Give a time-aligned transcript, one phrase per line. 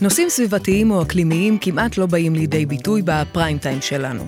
[0.00, 4.26] נושאים סביבתיים או אקלימיים כמעט לא באים לידי ביטוי בפריים טיים שלנו.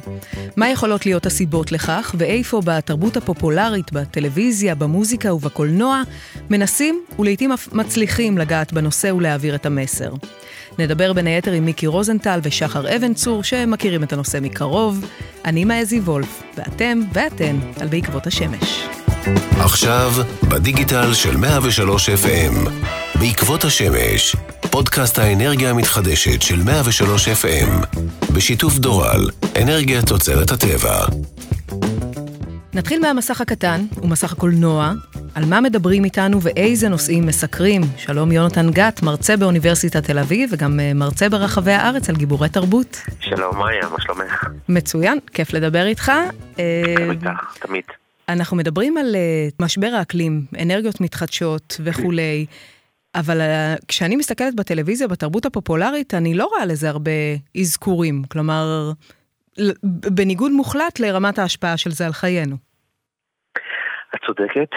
[0.56, 6.02] מה יכולות להיות הסיבות לכך, ואיפה בתרבות הפופולרית, בטלוויזיה, במוזיקה ובקולנוע,
[6.50, 10.12] מנסים ולעיתים אף מצליחים לגעת בנושא ולהעביר את המסר.
[10.78, 15.04] נדבר בין היתר עם מיקי רוזנטל ושחר אבן צור, שמכירים את הנושא מקרוב.
[15.44, 18.88] אני מאזי וולף, ואתם ואתן על בעקבות השמש.
[19.60, 20.10] עכשיו,
[20.48, 22.70] בדיגיטל של 103 FM,
[23.20, 24.36] בעקבות השמש,
[24.70, 28.00] פודקאסט האנרגיה המתחדשת של 103 FM,
[28.34, 29.30] בשיתוף דורל,
[29.62, 31.06] אנרגיה תוצרת הטבע.
[32.74, 34.92] נתחיל מהמסך הקטן ומסך הקולנוע,
[35.34, 37.82] על מה מדברים איתנו ואיזה נושאים מסקרים.
[37.96, 43.00] שלום יונתן גת, מרצה באוניברסיטת תל אביב וגם אה, מרצה ברחבי הארץ על גיבורי תרבות.
[43.20, 44.44] שלום מאיה, מה שלומך?
[44.68, 46.12] מצוין, כיף לדבר איתך.
[46.56, 47.84] כיף איתך, תמיד.
[48.28, 52.46] אנחנו מדברים על uh, משבר האקלים, אנרגיות מתחדשות וכולי,
[53.14, 57.10] אבל uh, כשאני מסתכלת בטלוויזיה, בתרבות הפופולרית, אני לא רואה לזה הרבה
[57.60, 58.22] אזכורים.
[58.32, 58.64] כלומר,
[60.16, 62.56] בניגוד מוחלט לרמת ההשפעה של זה על חיינו.
[64.14, 64.70] את צודקת,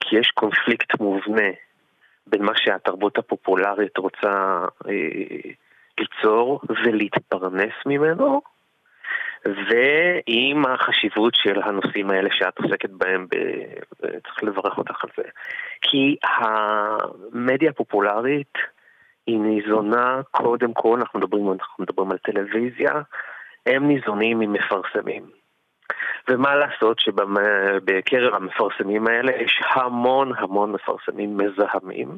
[0.00, 1.50] כי יש קונפליקט מובנה
[2.26, 5.50] בין מה שהתרבות הפופולרית רוצה אה,
[5.98, 8.40] ליצור ולהתפרנס ממנו,
[9.68, 13.36] ועם החשיבות של הנושאים האלה שאת עוסקת בהם, ב...
[14.00, 15.22] צריך לברך אותך על זה.
[15.82, 18.54] כי המדיה הפופולרית
[19.26, 22.92] היא ניזונה, קודם כל, אנחנו מדברים, אנחנו מדברים על טלוויזיה,
[23.66, 25.22] הם ניזונים ממפרסמים.
[26.28, 32.08] ומה לעשות שבקרב המפרסמים האלה יש המון המון מפרסמים מזהמים.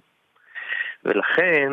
[1.04, 1.72] ולכן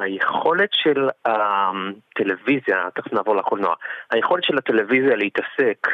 [0.00, 3.74] היכולת של הטלוויזיה, תכף נעבור לקולנוע,
[4.10, 5.88] היכולת של הטלוויזיה להתעסק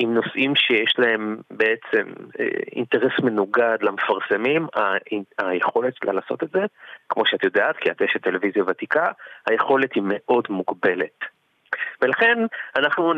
[0.00, 4.66] עם נושאים שיש להם בעצם אה, אינטרס מנוגד למפרסמים,
[5.38, 6.60] היכולת שלה לעשות את זה,
[7.08, 9.06] כמו שאת יודעת, כי את אשת טלוויזיה ותיקה,
[9.46, 11.37] היכולת היא מאוד מוגבלת.
[12.02, 12.38] ולכן
[12.76, 13.12] אנחנו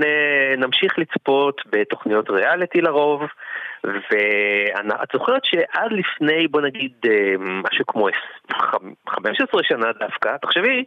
[0.59, 3.22] נמשיך לצפות בתוכניות ריאליטי לרוב,
[3.84, 8.09] ואת זוכרת שעד לפני, בוא נגיד, אה, משהו כמו
[9.09, 10.84] 15 שנה דווקא, תחשבי,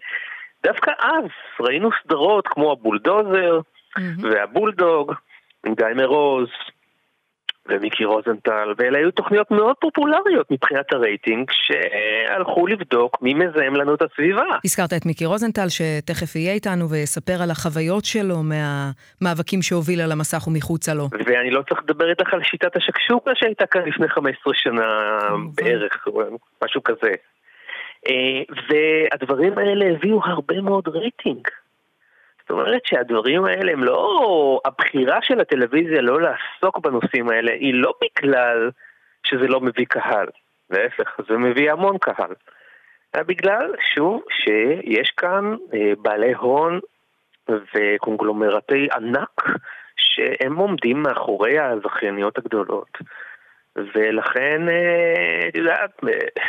[0.63, 1.25] דווקא אז
[1.59, 4.01] ראינו סדרות כמו הבולדוזר mm-hmm.
[4.23, 5.13] והבולדוג,
[5.65, 6.47] עם גיא מרוז,
[7.69, 14.01] ומיקי רוזנטל, ואלה היו תוכניות מאוד פופולריות מבחינת הרייטינג, שהלכו לבדוק מי מזהם לנו את
[14.01, 14.45] הסביבה.
[14.65, 20.47] הזכרת את מיקי רוזנטל, שתכף יהיה איתנו ויספר על החוויות שלו מהמאבקים שהוביל על המסך
[20.47, 21.09] ומחוצה לו.
[21.25, 24.87] ואני לא צריך לדבר איתך על שיטת השקשוקה שהייתה כאן לפני 15 שנה
[25.55, 26.07] בערך,
[26.63, 27.11] משהו כזה.
[28.09, 31.47] אה, והדברים האלה הביאו הרבה מאוד רייטינג.
[32.43, 34.61] זאת אומרת שהדברים האלה הם לא...
[34.65, 38.71] הבחירה של הטלוויזיה לא לעסוק בנושאים האלה היא לא בגלל
[39.23, 40.27] שזה לא מביא קהל,
[40.69, 42.33] להפך, זה מביא המון קהל.
[43.15, 46.79] אלא בגלל, שוב, שיש כאן אה, בעלי הון
[47.49, 49.43] וקונגלומרטי ענק
[49.95, 52.97] שהם עומדים מאחורי הזכייניות הגדולות.
[53.75, 56.43] ולכן, אה, את יודעת, אה,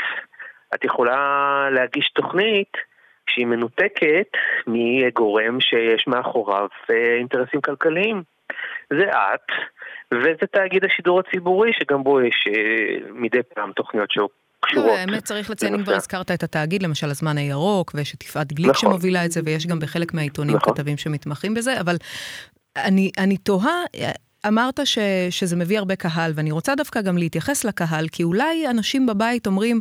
[0.75, 2.77] את יכולה להגיש תוכנית
[3.31, 4.29] שהיא מנותקת
[4.67, 8.23] מגורם שיש מאחוריו אה, אינטרסים כלכליים.
[8.91, 9.75] זה את,
[10.15, 14.29] וזה תאגיד השידור הציבורי, שגם בו יש אה, מדי פעם תוכניות שהוא
[14.61, 14.89] קשורות.
[14.89, 18.53] לא, האמת צריך לציין, אם כבר הזכרת את התאגיד, למשל הזמן הירוק, ויש את יפעת
[18.53, 18.91] גליק נכון.
[18.91, 20.75] שמובילה את זה, ויש גם בחלק מהעיתונים נכון.
[20.75, 21.97] כתבים שמתמחים בזה, אבל
[22.77, 23.83] אני, אני תוהה,
[24.49, 24.99] אמרת ש,
[25.31, 29.81] שזה מביא הרבה קהל, ואני רוצה דווקא גם להתייחס לקהל, כי אולי אנשים בבית אומרים,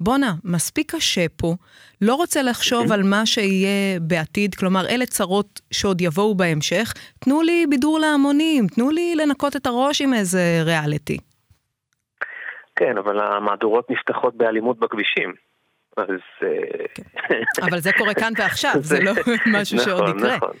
[0.00, 1.54] בואנה, מספיק קשה פה,
[2.00, 2.92] לא רוצה לחשוב.
[2.92, 8.90] על מה שיהיה בעתיד, כלומר, אלה צרות שעוד יבואו בהמשך, תנו לי בידור להמונים, תנו
[8.90, 11.18] לי לנקות את הראש עם איזה ריאליטי.
[12.76, 15.34] כן, אבל המהדורות נפתחות באלימות בכבישים.
[15.96, 16.08] אז...
[16.42, 16.48] אה,
[16.94, 17.42] כן.
[17.62, 19.12] אבל זה קורה כאן ועכשיו, זה לא
[19.46, 20.36] משהו שעוד נכון, יקרה.
[20.36, 20.52] נכון.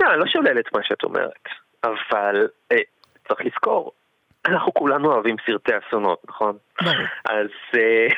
[0.00, 1.44] לא, אני לא שולל את מה שאת אומרת,
[1.84, 2.76] אבל אה,
[3.30, 3.92] צריך לזכור,
[4.48, 6.56] אנחנו כולנו אוהבים סרטי אסונות, נכון?
[7.24, 8.08] אז אה,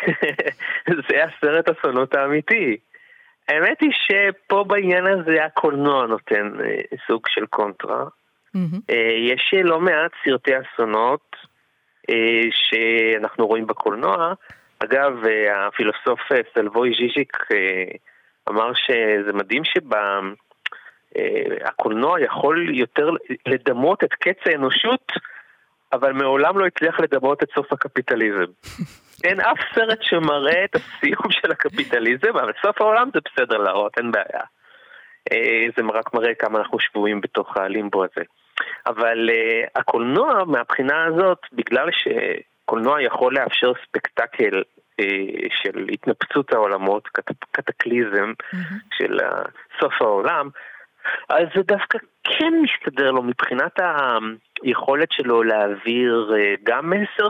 [1.09, 2.77] זה הסרט אסונות האמיתי.
[3.49, 8.05] האמת היא שפה בעניין הזה הקולנוע נותן אה, סוג של קונטרה.
[8.91, 11.37] אה, יש לא מעט סרטי אסונות
[12.51, 14.33] שאנחנו רואים בקולנוע.
[14.79, 15.13] אגב,
[15.55, 16.21] הפילוסוף
[16.55, 17.37] סלבוי ז'יז'יק
[18.49, 19.63] אמר שזה מדהים
[21.15, 23.11] שהקולנוע יכול יותר
[23.47, 25.13] לדמות את קץ האנושות
[25.93, 28.51] אבל מעולם לא הצליח לדמות את סוף הקפיטליזם.
[29.25, 34.13] אין אף סרט שמראה את הסיום של הקפיטליזם, אבל סוף העולם זה בסדר להראות, אין
[34.13, 34.45] בעיה.
[35.33, 38.25] אה, זה רק מראה כמה אנחנו שבויים בתוך הלימבו הזה.
[38.87, 44.63] אבל uh, הקולנוע מהבחינה הזאת, בגלל שקולנוע יכול לאפשר ספקטקל
[45.51, 47.09] של התנפצות העולמות,
[47.53, 48.75] קטקליזם mm-hmm.
[48.99, 49.19] של
[49.81, 50.49] סוף העולם,
[51.29, 53.79] אז זה דווקא כן מסתדר לו מבחינת
[54.63, 56.31] היכולת שלו להעביר
[56.63, 57.29] גם מסר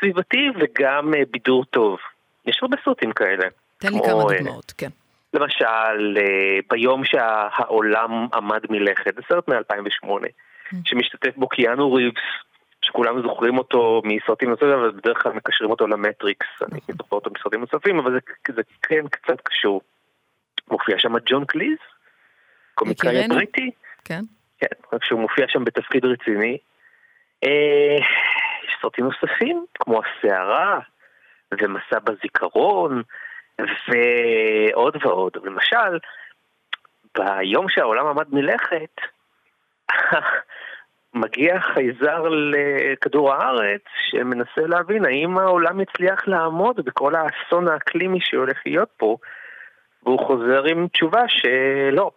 [0.00, 1.98] סביבתי וגם בידור טוב.
[2.46, 3.48] יש הרבה סרטים כאלה.
[3.78, 4.88] תן לי כמה דוגמאות, כן.
[5.34, 6.18] למשל,
[6.70, 10.76] ביום שהעולם עמד מלכת, זה סרט מ-2008, mm.
[10.84, 12.22] שמשתתף בו קיאנו ריבס,
[12.82, 16.94] שכולם זוכרים אותו מסרטים נוספים, אבל בדרך כלל מקשרים אותו למטריקס, אני נכון.
[16.96, 18.18] זוכר אותו מסרטים נוספים, אבל זה,
[18.54, 19.80] זה כן קצת קשור.
[20.70, 21.78] מופיע שם ג'ון קליז,
[22.74, 23.70] קומיקאי בריטי.
[24.04, 24.20] כן.
[24.58, 26.58] כן, רק שהוא מופיע שם בתפקיד רציני.
[27.44, 27.96] אה,
[28.64, 30.80] יש סרטים נוספים, כמו הסערה,
[31.52, 33.02] ומסע בזיכרון,
[33.88, 35.36] ועוד ועוד.
[35.44, 35.98] למשל,
[37.18, 39.00] ביום שהעולם עמד מלכת,
[41.14, 48.88] מגיע חייזר לכדור הארץ שמנסה להבין האם העולם יצליח לעמוד בכל האסון האקלימי שהולך להיות
[48.96, 49.16] פה,
[50.02, 52.10] והוא חוזר עם תשובה שלא,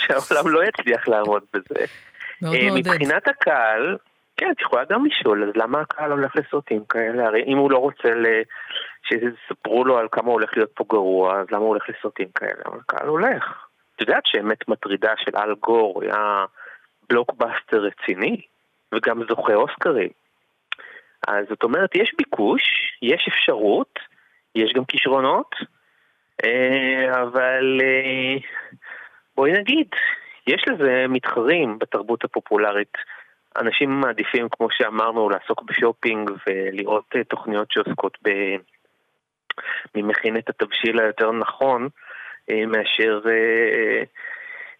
[0.00, 1.84] שהעולם לא יצליח לעמוד בזה.
[2.42, 2.90] מאוד אה, מעודד.
[2.90, 3.96] מבחינת הקהל,
[4.36, 7.26] כן, את יכולה גם לשאול, אז למה הקהל הולך לסרטים כאלה?
[7.26, 8.26] הרי אם הוא לא רוצה ל...
[9.02, 12.62] שיספרו לו על כמה הולך להיות פה גרוע, אז למה הוא הולך לסרטים כאלה?
[12.66, 13.66] אבל הקהל הולך.
[13.96, 16.44] את יודעת שאמת מטרידה של אל גור היה
[17.10, 18.40] בלוקבאסטר רציני,
[18.94, 20.08] וגם זוכה אוסקרים.
[21.28, 22.62] אז זאת אומרת, יש ביקוש,
[23.02, 23.98] יש אפשרות,
[24.54, 25.54] יש גם כישרונות,
[26.44, 28.36] אה, אבל אה,
[29.38, 29.88] בואי נגיד,
[30.46, 32.92] יש לזה מתחרים בתרבות הפופולרית.
[33.56, 38.28] אנשים מעדיפים, כמו שאמרנו, לעסוק בשופינג ולראות אה, תוכניות שעוסקות ב...
[39.94, 41.88] מי מכין את התבשיל היותר נכון,
[42.66, 43.20] מאשר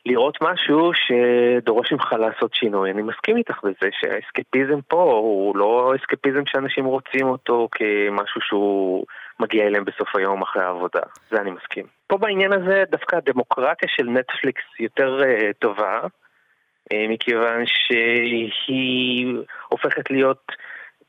[0.06, 2.90] לראות משהו שדורש ממך לעשות שינוי.
[2.90, 9.04] אני מסכים איתך בזה שהאסקפיזם פה הוא לא אסקפיזם שאנשים רוצים אותו כמשהו שהוא
[9.40, 11.00] מגיע אליהם בסוף היום אחרי העבודה.
[11.30, 11.97] זה אני מסכים.
[12.08, 19.36] פה בעניין הזה דווקא הדמוקרטיה של נטפליקס יותר uh, טובה, uh, מכיוון שהיא
[19.68, 20.52] הופכת להיות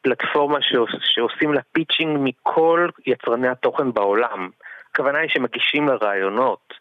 [0.01, 4.49] פלטפורמה שעוש, שעושים לה pitching מכל יצרני התוכן בעולם.
[4.91, 6.73] הכוונה היא שמגישים לה רעיונות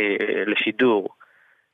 [0.00, 0.02] אה,
[0.46, 1.08] לשידור.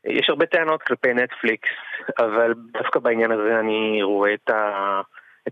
[0.04, 1.70] יש הרבה טענות כלפי נטפליקס,
[2.18, 5.00] אבל דווקא בעניין הזה אני רואה את, ה...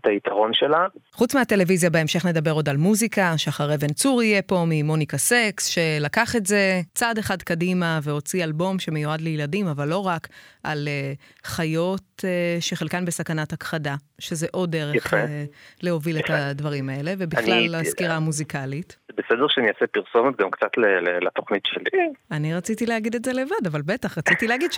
[0.01, 0.87] את היתרון שלה.
[1.13, 6.35] חוץ מהטלוויזיה, בהמשך נדבר עוד על מוזיקה, שחר אבן צור יהיה פה ממוניקה סקס, שלקח
[6.35, 10.27] את זה צעד אחד קדימה והוציא אלבום שמיועד לילדים, אבל לא רק,
[10.63, 15.17] על uh, חיות uh, שחלקן בסכנת הכחדה, שזה עוד דרך uh,
[15.81, 16.33] להוביל יפה.
[16.33, 17.87] את הדברים האלה, ובכלל אני...
[17.87, 18.97] הסקירה המוזיקלית.
[19.19, 20.71] בסדר שאני אעשה פרסומת גם קצת
[21.21, 22.13] לתוכנית שלי?
[22.31, 24.71] אני רציתי להגיד את זה לבד, אבל בטח, רציתי להגיד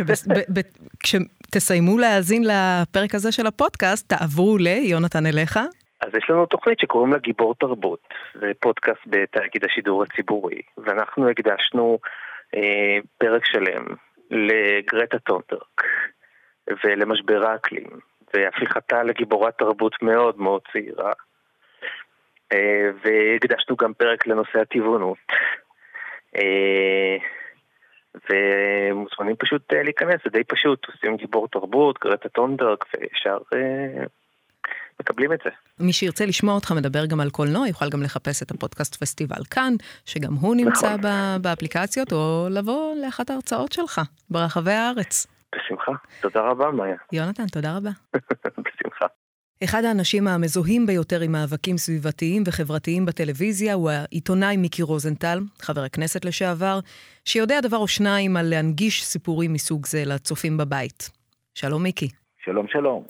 [1.04, 5.60] שכשתסיימו להאזין לפרק הזה של הפודקאסט, תעברו ליונתן אליך.
[6.02, 12.00] אז יש לנו תוכנית שקוראים לה גיבור תרבות, זה פודקאסט בתאגיד השידור הציבורי, ואנחנו הקדשנו
[12.56, 13.86] אה, פרק שלם
[14.32, 15.82] לגרטה טונברג
[16.84, 17.90] ולמשבר האקלים,
[18.34, 21.14] והפיכתה לגיבורת תרבות מאוד מאוד צעירה.
[22.54, 25.18] אה, והקדשנו גם פרק לנושא הטבעונות.
[26.36, 27.18] אה,
[28.30, 33.38] ומוזמנים פשוט אה, להיכנס, זה די פשוט, עושים גיבור תרבות, גרטה טונברג, וישר
[35.00, 35.50] מקבלים את זה.
[35.80, 39.74] מי שירצה לשמוע אותך מדבר גם על קולנוע, יוכל גם לחפש את הפודקאסט פסטיבל כאן,
[40.06, 41.42] שגם הוא נמצא נכון.
[41.42, 45.28] באפליקציות, או לבוא לאחת ההרצאות שלך ברחבי הארץ.
[45.56, 45.92] בשמחה.
[46.22, 46.96] תודה רבה, מאיה.
[47.14, 47.90] יונתן, תודה רבה.
[48.66, 49.06] בשמחה.
[49.64, 56.26] אחד האנשים המזוהים ביותר עם מאבקים סביבתיים וחברתיים בטלוויזיה הוא העיתונאי מיקי רוזנטל, חבר הכנסת
[56.26, 56.80] לשעבר,
[57.26, 61.10] שיודע דבר או שניים על להנגיש סיפורים מסוג זה לצופים בבית.
[61.56, 62.08] שלום מיקי.
[62.44, 63.04] שלום שלום.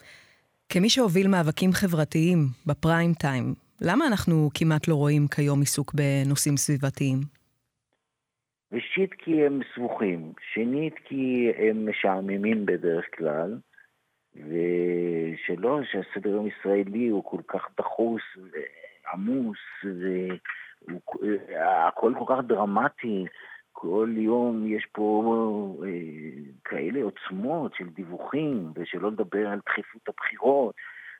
[0.69, 7.17] כמי שהוביל מאבקים חברתיים בפריים טיים, למה אנחנו כמעט לא רואים כיום עיסוק בנושאים סביבתיים?
[8.73, 13.57] ראשית כי הם סבוכים, שנית כי הם משעממים בדרך כלל,
[14.35, 18.21] ושלא, שהסדר יום ישראלי הוא כל כך דחוס
[19.05, 19.57] ועמוס,
[21.49, 23.25] והכל כל כך דרמטי,
[23.71, 25.89] כל יום יש פה אה,
[26.63, 30.75] כאלה עוצמות של דיווחים, ושלא לדבר על דחיפות הבחירות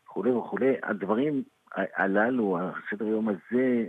[0.06, 0.76] וכולי וכולי.
[0.84, 1.44] הדברים
[1.76, 3.86] הללו, הסדר יום הזה,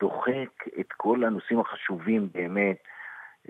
[0.00, 2.76] דוחק את כל הנושאים החשובים באמת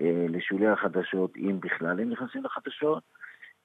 [0.00, 3.02] אה, לשולי החדשות, אם בכלל הם נכנסים לחדשות.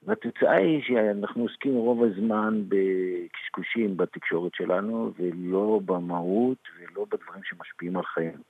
[0.03, 8.03] והתוצאה היא שאנחנו עוסקים רוב הזמן בקשקושים בתקשורת שלנו, ולא במהות ולא בדברים שמשפיעים על
[8.03, 8.43] חיינו.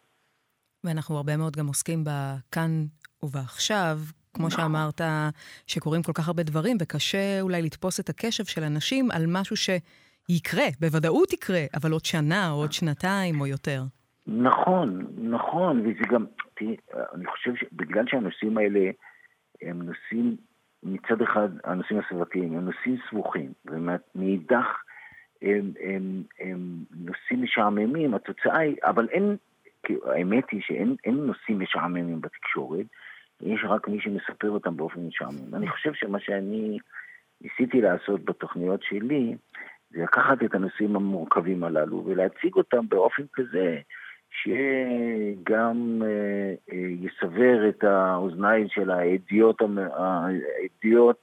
[0.83, 2.85] ואנחנו הרבה מאוד גם עוסקים בכאן
[3.23, 3.97] ובעכשיו,
[4.33, 4.63] כמו נכון.
[4.63, 5.01] שאמרת,
[5.67, 9.55] שקורים כל כך הרבה דברים, וקשה אולי לתפוס את הקשב של אנשים על משהו
[10.29, 13.81] יקרה, בוודאות יקרה, אבל עוד שנה או עוד שנתיים או יותר.
[14.27, 16.25] נכון, נכון, וזה גם,
[16.55, 16.75] תראי,
[17.13, 18.89] אני חושב שבגלל שהנושאים האלה
[19.61, 20.37] הם נושאים,
[20.83, 24.65] מצד אחד, הנושאים הסביבתיים, הם נושאים סבוכים, ומאידך
[25.41, 29.37] הם, הם, הם נושאים משעממים, התוצאה היא, אבל אין,
[30.05, 32.85] האמת היא שאין נושאים משעממים בתקשורת,
[33.41, 35.55] יש רק מי שמספר אותם באופן משעמם.
[35.55, 36.79] אני חושב שמה שאני
[37.41, 39.35] ניסיתי לעשות בתוכניות שלי,
[39.91, 43.79] זה לקחת את הנושאים המורכבים הללו ולהציג אותם באופן כזה
[44.43, 49.61] שגם אה, אה, יסבר את האוזניים של האדיוט,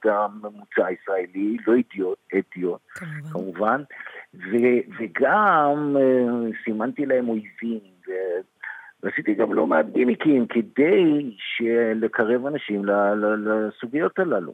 [0.05, 2.81] הממוצע הישראלי, לא אידיוט, אדיוט,
[3.31, 3.81] כמובן,
[4.33, 4.55] ו,
[4.99, 7.79] וגם אה, סימנתי להם אויבים,
[9.03, 11.31] ועשיתי גם לא מעט גימיקים כדי
[11.95, 14.53] לקרב אנשים לסוגיות הללו.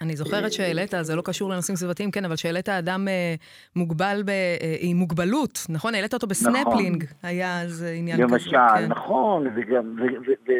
[0.00, 3.34] אני זוכרת שהעלית, זה לא קשור לנושאים סביבתיים, כן, אבל שהעלית אדם אה,
[3.76, 5.94] מוגבל ב, אה, עם מוגבלות, נכון?
[5.94, 7.28] העלית אותו בסנפלינג, נכון.
[7.28, 8.56] היה אז עניין למשל, כזה.
[8.56, 8.88] למשל, כן.
[8.88, 9.96] נכון, וגם,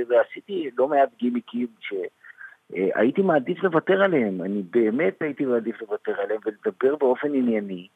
[0.08, 6.40] ועשיתי לא מעט גימיקים שהייתי אה, מעדיף לוותר עליהם, אני באמת הייתי מעדיף לוותר עליהם
[6.46, 7.88] ולדבר באופן ענייני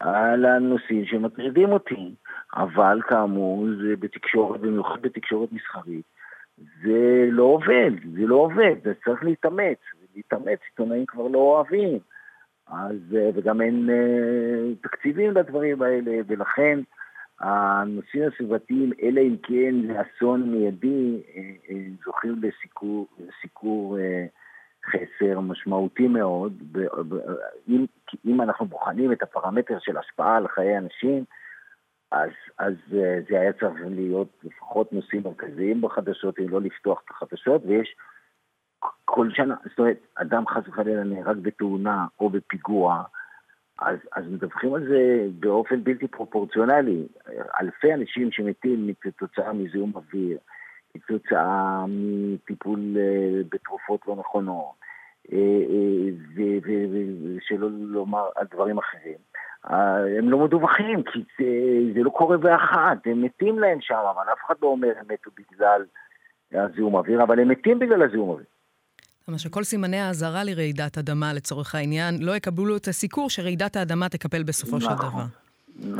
[0.00, 2.14] על הנושאים שמטרידים אותי,
[2.56, 6.04] אבל כאמור, זה בתקשורת, במיוחד בתקשורת מסחרית,
[6.82, 9.78] זה לא עובד, זה לא עובד, זה צריך להתאמץ.
[10.16, 11.98] להתאמץ, עיתונאים כבר לא אוהבים.
[12.70, 16.78] אז, אה, וגם אין uh, תקציבים לדברים האלה, ולכן
[17.40, 21.72] הנושאים הסביבתיים, אלא אם כן זה אסון מיידי, uh,
[22.04, 23.98] זוכים לסיקור, לסיקור
[24.86, 26.62] חסר משמעותי מאוד.
[27.68, 27.86] אם,
[28.26, 31.24] אם אנחנו בוחנים את הפרמטר של השפעה על חיי אנשים,
[32.12, 32.74] אז, אז
[33.30, 37.94] זה היה צריך להיות לפחות נושאים מרכזיים בחדשות, אם לא לפתוח את החדשות, ויש
[39.04, 43.02] כל שנה, זאת אומרת, אדם חס וחלילה נהרג בתאונה או בפיגוע,
[43.78, 47.06] אז, אז מדווחים על זה באופן בלתי פרופורציונלי.
[47.60, 50.38] אלפי אנשים שמתים כתוצאה מזיהום אוויר,
[50.94, 54.72] כתוצאה מטיפול uh, בתרופות לא נכונות,
[55.26, 56.40] uh, uh,
[57.36, 59.18] ושלא לומר על דברים אחרים.
[60.18, 61.44] הם לא מדווחים, כי זה,
[61.94, 65.30] זה לא קורה באחת, הם מתים להם שם, אבל אף אחד לא אומר הם מתו
[65.36, 65.84] בגלל
[66.52, 68.46] הזיהום אוויר, אבל הם מתים בגלל הזיהום אוויר.
[69.30, 74.42] אומרת שכל סימני האזהרה לרעידת אדמה, לצורך העניין, לא יקבלו את הסיקור שרעידת האדמה תקפל
[74.42, 75.24] בסופו נכון, של דבר.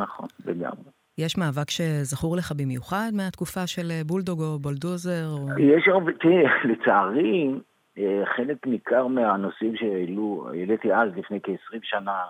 [0.02, 0.90] נכון, לגמרי.
[1.18, 5.26] יש מאבק שזכור לך במיוחד מהתקופה של בולדוג או בולדוזר?
[5.26, 5.48] או...
[5.58, 7.50] יש הרבה, תראה, לצערי,
[7.98, 12.20] אה, חלק ניכר מהנושאים שהעלו, העליתי אז לפני כ-20 שנה,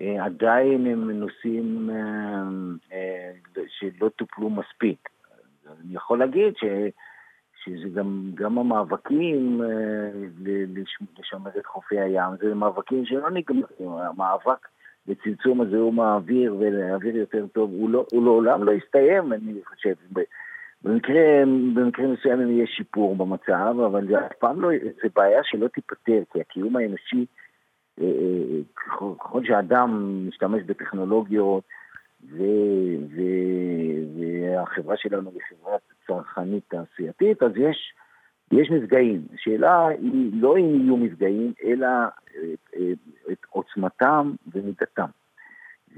[0.00, 1.90] אה, עדיין הם נושאים
[2.92, 5.08] אה, שלא טופלו מספיק.
[5.66, 6.64] אני יכול להגיד ש...
[7.66, 10.10] שזה גם, גם המאבקים אה,
[11.18, 14.68] לשמר את חופי הים, זה מאבקים שלא נגמרים, המאבק
[15.08, 19.94] לצמצום הזיהום האוויר ולאוויר יותר טוב, הוא, לא, הוא לעולם לא יסתיים, אני חושב.
[20.82, 21.42] במקרה,
[21.74, 24.68] במקרה מסוים יהיה שיפור במצב, אבל זה אף פעם לא,
[25.02, 27.26] זה בעיה שלא תיפתר, כי הקיום האנושי,
[28.00, 28.60] אה, אה,
[29.18, 31.64] ככל שאדם משתמש בטכנולוגיות,
[32.24, 32.42] ו,
[33.16, 33.20] ו,
[34.18, 37.92] והחברה שלנו היא חברת צרכנית תעשייתית, אז יש,
[38.52, 39.26] יש מפגעים.
[39.34, 41.86] השאלה היא לא אם יהיו מפגעים, אלא
[42.28, 42.92] את, אה,
[43.32, 45.06] את עוצמתם ומידתם.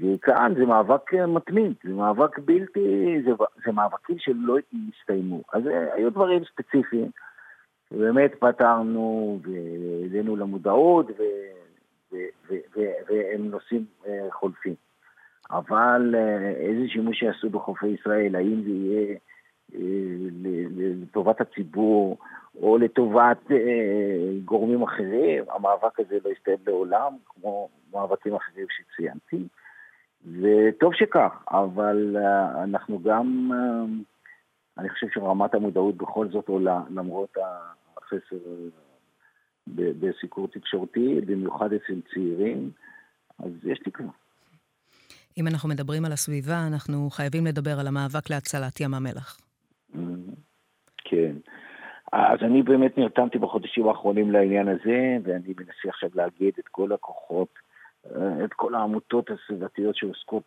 [0.01, 3.31] וכאן זה מאבק מתמיד, זה מאבק בלתי, זה,
[3.65, 4.57] זה מאבקים שלא
[4.99, 5.41] יסתיימו.
[5.53, 7.11] אז אה, היו דברים ספציפיים,
[7.91, 11.23] ובאמת פתרנו והעלינו למודעות, ו,
[12.11, 12.15] ו,
[12.49, 14.75] ו, ו, והם נושאים אה, חולפים.
[15.51, 16.15] אבל
[16.55, 19.15] איזה שימוש יעשו בחופי ישראל, האם זה יהיה
[20.75, 22.17] לטובת הציבור
[22.61, 29.47] או לטובת אה, גורמים אחרים, המאבק הזה לא יסתיים לעולם, כמו מאבקים אחרים שציינתי,
[30.41, 33.85] וטוב שכך, אבל אה, אנחנו גם, אה,
[34.77, 37.37] אני חושב שרמת המודעות בכל זאת עולה, למרות
[37.97, 38.37] החסר
[39.67, 42.71] בסיקור תקשורתי, במיוחד אצל צעירים,
[43.39, 44.11] אז יש תקווה.
[45.37, 49.39] אם אנחנו מדברים על הסביבה, אנחנו חייבים לדבר על המאבק להצלת ים המלח.
[51.03, 51.33] כן.
[52.11, 57.53] אז אני באמת נרתמתי בחודשים האחרונים לעניין הזה, ואני מנסה עכשיו לאגד את כל הכוחות,
[58.15, 60.43] אה, את כל העמותות הסביבתיות שעוסקות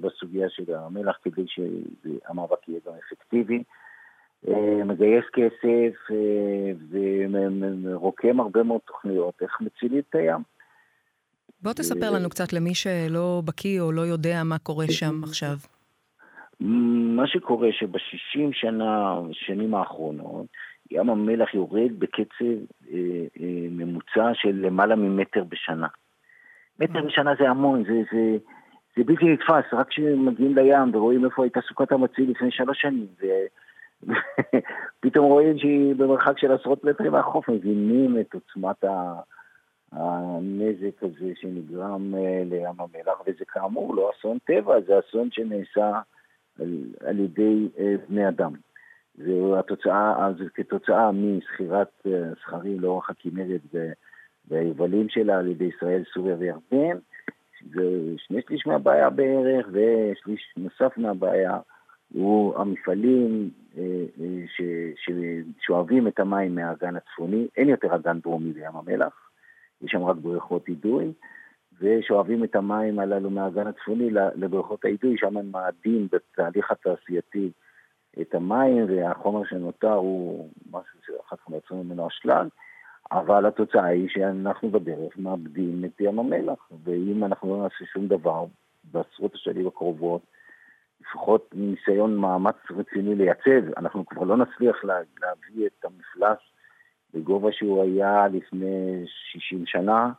[0.00, 3.62] בסוגיה של המלח, כדי שהמאבק יהיה גם אפקטיבי.
[4.48, 10.42] אה, מגייס כסף אה, ורוקם הרבה מאוד תוכניות, איך מצילים את הים.
[11.62, 15.56] בוא תספר לנו קצת למי שלא בקיא או לא יודע מה קורה שם עכשיו.
[16.60, 20.46] מה שקורה שבשישים שנה, שנים האחרונות,
[20.90, 22.44] ים המלח יורד בקצב
[22.92, 22.98] אה,
[23.40, 25.86] אה, ממוצע של למעלה ממטר בשנה.
[26.80, 28.36] מטר בשנה זה המון, זה, זה,
[28.96, 33.06] זה בלתי נתפס, רק כשמגיעים לים ורואים איפה הייתה סוכת המציל לפני שלוש שנים,
[34.02, 38.84] ופתאום רואים שהיא במרחק של עשרות מטרים מהחוף, מבינים את עוצמת
[39.92, 46.00] הנזק הזה שנגרם אה, לים המלח, וזה כאמור לא אסון טבע, זה אסון שנעשה
[46.60, 48.52] על, על ידי אה, בני אדם.
[49.14, 52.06] זה התוצאה, זה כתוצאה מסחירת
[52.42, 53.60] סכרים אה, לאורך הכנרת
[54.48, 56.98] והיובלים שלה על ידי ישראל, סוריה וירדן.
[57.74, 57.82] זה
[58.16, 61.58] שני שליש מהבעיה בערך, ושליש נוסף מהבעיה
[62.12, 63.50] הוא המפעלים
[65.58, 67.46] ששואבים את המים מהאגן הצפוני.
[67.56, 69.31] אין יותר אגן דרומי לים המלח.
[69.82, 71.12] יש שם רק בריכות אידוי,
[71.80, 77.50] ושואבים את המים הללו מהאגן הצפוני לבריכות האידוי, שם הם מאדים בתהליך התעשייתי
[78.20, 82.46] את המים, והחומר שנותר הוא משהו שאחר כך מייצרים ממנו אשלג,
[83.12, 88.44] אבל התוצאה היא שאנחנו בדרך מאבדים את ים המלח, ואם אנחנו לא נעשה שום דבר
[88.84, 90.22] בעשרות השנים הקרובות,
[91.00, 96.38] לפחות ניסיון מאמץ רציני לייצב, אנחנו כבר לא נצליח להביא את המפלס
[97.14, 100.12] בגובה שהוא היה לפני 60 שנה,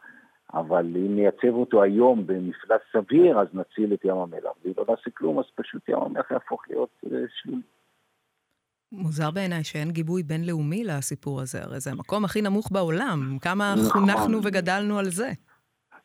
[0.54, 4.52] אבל אם נייצב אותו היום במפלס סביר, אז נציל את ים המלח.
[4.64, 7.62] ואם לא נעשה כלום, אז פשוט ים המלח יהפוך להיות אה, שלילי.
[8.92, 13.38] מוזר בעיניי שאין גיבוי בינלאומי לסיפור הזה, הרי זה המקום הכי נמוך בעולם.
[13.42, 14.02] כמה נכון.
[14.02, 15.30] חונכנו וגדלנו על זה.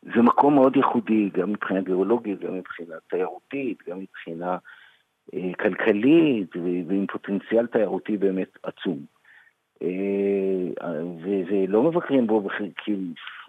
[0.01, 4.57] זה מקום מאוד ייחודי, גם מבחינה גיאולוגית, גם מבחינה תיירותית, גם מבחינה
[5.33, 6.55] אה, כלכלית,
[6.87, 9.18] ועם פוטנציאל תיירותי באמת עצום.
[9.81, 11.03] אה,
[11.49, 12.47] ולא מבקרים בו,
[12.85, 12.95] כי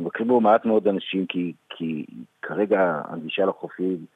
[0.01, 2.07] מבקרים בו מעט מאוד אנשים, כי, כי
[2.43, 4.07] כרגע הגישה לחופים,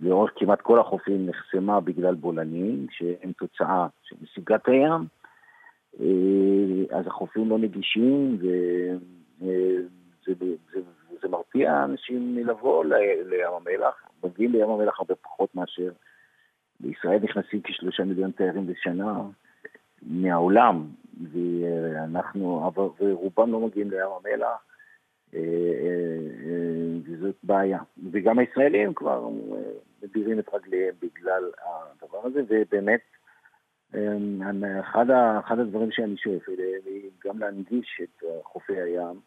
[0.00, 5.06] לאורך כמעט כל החופים נחסמה בגלל בולענים, שהם תוצאה של נסיגת הים,
[6.00, 8.96] אה, אז החופים לא נגישים, וזה
[9.42, 9.76] אה,
[10.26, 10.32] זה,
[10.72, 10.80] זה,
[11.22, 15.90] זה מרתיע אנשים מלבוא לים המלח, מגיעים לים המלח הרבה פחות מאשר
[16.80, 19.20] בישראל נכנסים כשלושה מיליון תיירים בשנה
[20.06, 20.86] מהעולם,
[21.32, 24.64] ואנחנו, ורובם לא מגיעים לים המלח,
[25.34, 27.78] אה, אה, אה, וזאת בעיה.
[28.12, 29.28] וגם הישראלים כבר
[30.02, 33.00] מדירים את רגליהם בגלל הדבר הזה, ובאמת,
[34.80, 35.06] אחד,
[35.40, 39.20] אחד הדברים שאני שואף אליהם היא גם להנגיש את חופי הים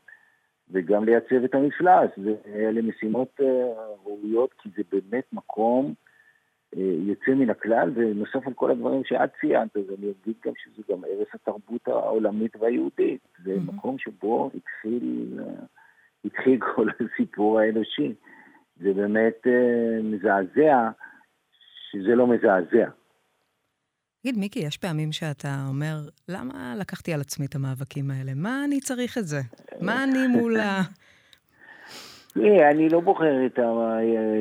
[0.72, 3.40] וגם לייצב את המפלס, ואלה משימות
[4.06, 5.94] ראויות כי זה באמת מקום
[6.78, 11.02] יוצא מן הכלל, ונוסף על כל הדברים שאת ציינת, אז אני אגיד גם שזה גם
[11.04, 13.22] ערש התרבות העולמית והיהודית.
[13.44, 13.74] זה mm-hmm.
[13.74, 15.40] מקום שבו התחיל,
[16.26, 18.14] התחיל כל הסיפור האנושי.
[18.80, 20.90] זה באמת uh, מזעזע
[21.92, 22.90] שזה לא מזעזע.
[24.22, 25.96] תגיד, מיקי, יש פעמים שאתה אומר,
[26.28, 28.32] למה לקחתי על עצמי את המאבקים האלה?
[28.36, 29.42] מה אני צריך את זה?
[29.82, 30.82] מה אני מול ה...
[32.38, 33.60] תראה, אני לא בוחר את,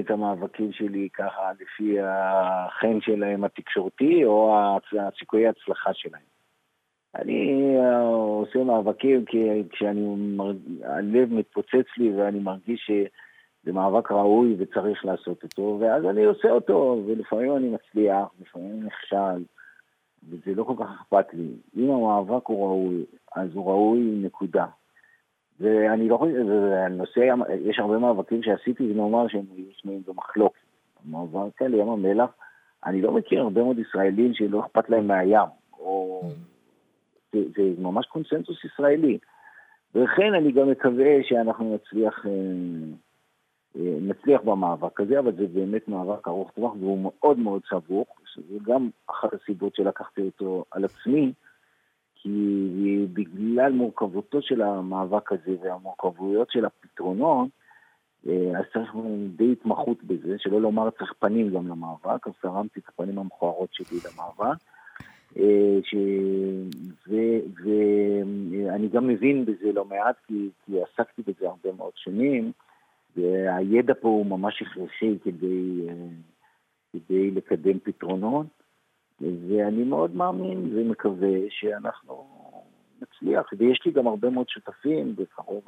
[0.00, 4.56] את המאבקים שלי ככה לפי החן שלהם התקשורתי או
[5.00, 6.34] הסיכויי ההצלחה שלהם.
[7.14, 10.36] אני אה, עושה מאבקים כי כשאני,
[10.84, 17.02] הלב מתפוצץ לי ואני מרגיש שזה מאבק ראוי וצריך לעשות אותו, ואז אני עושה אותו,
[17.06, 19.44] ולפעמים אני מצליח, לפעמים נכשל,
[20.28, 21.48] וזה לא כל כך אכפת לי.
[21.76, 23.04] אם המאבק הוא ראוי,
[23.36, 24.66] אז הוא ראוי נקודה.
[25.60, 26.46] ואני לא חושב,
[26.86, 27.20] הנושא,
[27.60, 29.44] יש הרבה מאבקים שעשיתי ונאמר שהם
[29.76, 30.58] שנויים במחלוקת.
[31.04, 32.30] המאבק על ים המלח,
[32.86, 36.22] אני לא מכיר הרבה מאוד ישראלים שלא אכפת להם מהים, או...
[37.34, 39.18] זה, זה ממש קונסנזוס ישראלי.
[39.94, 42.30] ולכן אני גם מקווה שאנחנו נצליח, אה,
[43.76, 48.58] אה, נצליח במאבק הזה, אבל זה באמת מאבק ארוך טווח והוא מאוד מאוד סבוך, שזה
[48.62, 51.32] גם אחת הסיבות שלקחתי אותו על עצמי.
[52.24, 57.48] כי בגלל מורכבותו של המאבק הזה והמורכבויות של הפתרונות,
[58.26, 58.94] אה, אז צריך
[59.36, 63.98] די התמחות בזה, שלא לומר צריך פנים גם למאבק, אז תרמתי את הפנים המכוערות שלי
[64.04, 64.56] למאבק.
[65.36, 65.94] אה, ש...
[67.06, 72.52] ואני גם מבין בזה לא מעט, כי, כי עסקתי בזה הרבה מאוד שנים,
[73.16, 75.94] והידע פה הוא ממש הכרחי כדי, אה,
[76.92, 78.63] כדי לקדם פתרונות.
[79.20, 82.26] ואני מאוד מאמין ומקווה שאנחנו
[83.02, 85.62] נצליח, ויש לי גם הרבה מאוד שותפים, בקרוב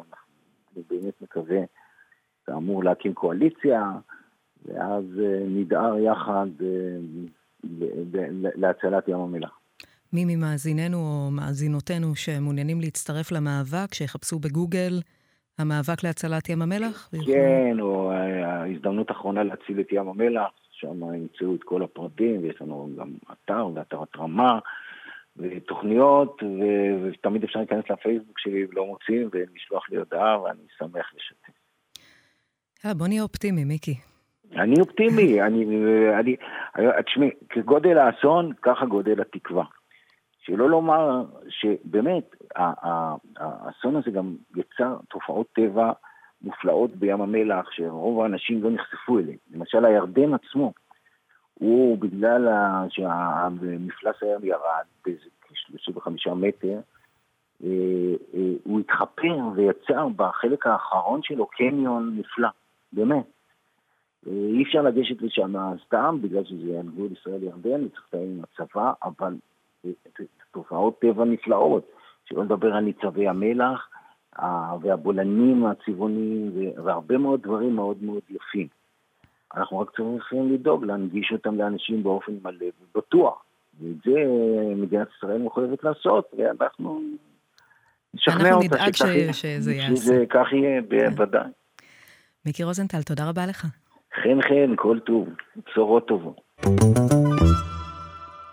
[0.76, 1.60] אני באמת מקווה,
[2.46, 3.92] כאמור, להקים קואליציה,
[4.64, 6.98] ואז אה, נדהר יחד אה,
[8.56, 9.58] להצלת ים המלח.
[10.12, 15.00] מי ממאזיננו או מאזינותינו שמעוניינים להצטרף למאבק, שיחפשו בגוגל
[15.58, 17.10] המאבק להצלת ים המלח?
[17.26, 20.50] כן, או ההזדמנות האחרונה להציל את ים המלח.
[20.80, 24.58] שם ימצאו את כל הפרטים, ויש לנו גם אתר ואתר התרמה
[25.36, 31.52] ותוכניות, ו- ותמיד אפשר להיכנס לפייסבוק שלי ולא מוצאים, ולשלוח לי הודעה, ואני שמח לשתף.
[32.84, 33.94] יאללה, בוא נהיה אופטימי, מיקי.
[34.52, 35.64] אני אופטימי, אני,
[36.20, 36.36] אני,
[37.06, 39.64] תשמעי, כגודל האסון, ככה גודל התקווה.
[40.40, 42.36] שלא לומר שבאמת,
[43.36, 45.92] האסון הזה גם יצר תופעות טבע
[46.42, 49.38] מופלאות בים המלח, שרוב האנשים לא נחשפו אליהן.
[49.54, 50.72] למשל, הירדן עצמו,
[51.54, 52.48] הוא בגלל
[52.88, 56.80] שהמפלס הים ירד באיזה כ-35 מטר,
[57.64, 62.48] אה, אה, הוא התחפר ויצר בחלק האחרון שלו קניון נפלא,
[62.92, 63.26] באמת.
[64.26, 65.54] אה, אי אפשר לגשת לשם
[65.86, 69.34] סתם, בגלל שזה על גבול ישראל-ירדן, וצריך לתאם עם הצבא, אבל
[70.52, 71.90] תופעות טבע נפלאות,
[72.24, 73.88] שלא לדבר על ניצבי המלח
[74.82, 76.52] והבולענים הצבעוניים
[76.84, 78.66] והרבה מאוד דברים מאוד מאוד יפים.
[79.56, 83.42] אנחנו רק צריכים לדאוג להנגיש אותם לאנשים באופן מלא ובטוח.
[83.80, 84.20] ואת זה
[84.76, 87.00] מדינת ישראל מחויבת לעשות, ואנחנו
[88.14, 89.32] נשכנע אותה שכך יהיה.
[89.32, 90.14] שזה יעשה.
[90.24, 91.48] שכך יהיה, בוודאי.
[92.46, 93.66] מיקי רוזנטל, תודה רבה לך.
[94.22, 95.28] חן חן, כל טוב,
[95.66, 96.40] בשורות טובות.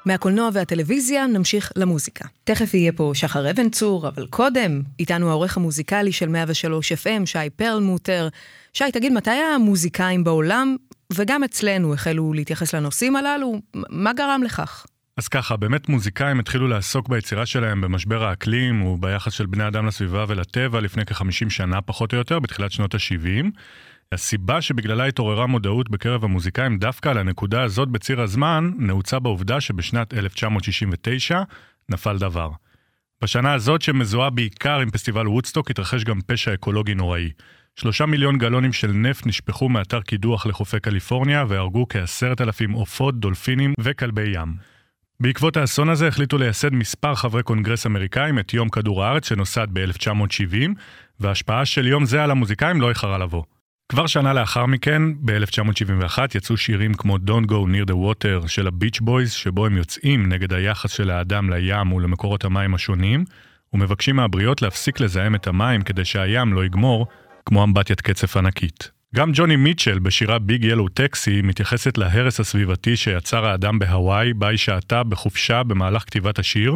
[0.05, 2.25] מהקולנוע והטלוויזיה נמשיך למוזיקה.
[2.43, 7.49] תכף יהיה פה שחר אבן צור, אבל קודם, איתנו העורך המוזיקלי של 103 FM, שי
[7.55, 8.27] פרלמוטר.
[8.73, 10.75] שי, תגיד, מתי המוזיקאים בעולם,
[11.13, 13.61] וגם אצלנו, החלו להתייחס לנושאים הללו?
[13.89, 14.85] מה גרם לכך?
[15.17, 20.25] אז ככה, באמת מוזיקאים התחילו לעסוק ביצירה שלהם במשבר האקלים וביחס של בני אדם לסביבה
[20.27, 23.45] ולטבע לפני כ-50 שנה פחות או יותר, בתחילת שנות ה-70.
[24.13, 30.13] הסיבה שבגללה התעוררה מודעות בקרב המוזיקאים דווקא על הנקודה הזאת בציר הזמן, נעוצה בעובדה שבשנת
[30.13, 31.41] 1969
[31.89, 32.49] נפל דבר.
[33.23, 37.29] בשנה הזאת, שמזוהה בעיקר עם פסטיבל וודסטוק, התרחש גם פשע אקולוגי נוראי.
[37.75, 43.73] שלושה מיליון גלונים של נפט נשפכו מאתר קידוח לחופי קליפורניה והרגו כעשרת אלפים עופות, דולפינים
[43.79, 44.55] וכלבי ים.
[45.19, 50.69] בעקבות האסון הזה החליטו לייסד מספר חברי קונגרס אמריקאים את יום כדור הארץ שנוסד ב-1970,
[51.19, 53.43] וההשפעה של יום זה על המוזיקאים לא איחרה לבוא.
[53.93, 58.99] כבר שנה לאחר מכן, ב-1971, יצאו שירים כמו Don't Go Near the Water של הביץ'
[58.99, 63.25] בויז, שבו הם יוצאים נגד היחס של האדם לים ולמקורות המים השונים,
[63.73, 67.07] ומבקשים מהבריות להפסיק לזהם את המים כדי שהים לא יגמור,
[67.45, 68.91] כמו אמבטיית קצף ענקית.
[69.15, 74.57] גם ג'וני מיטשל בשירה Big Yellow Taxi מתייחסת להרס הסביבתי שיצר האדם בהוואי, בה היא
[74.57, 76.75] שהתה בחופשה במהלך כתיבת השיר,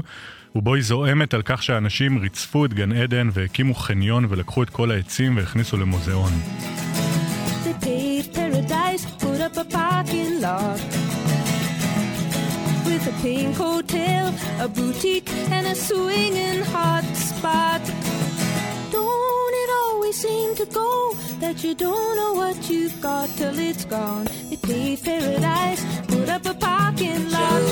[0.57, 4.91] ובו היא זועמת על כך שאנשים ריצפו את גן עדן והקימו חניון ולקחו את כל
[4.91, 6.31] העצים והכניסו למוזיאון.
[12.89, 14.25] With a pink hotel,
[14.65, 17.83] a boutique, and a swinging hot spot.
[18.95, 20.91] Don't it always seem to go
[21.43, 24.25] that you don't know what you've got till it's gone?
[24.49, 27.67] They paved paradise, put up a parking lot.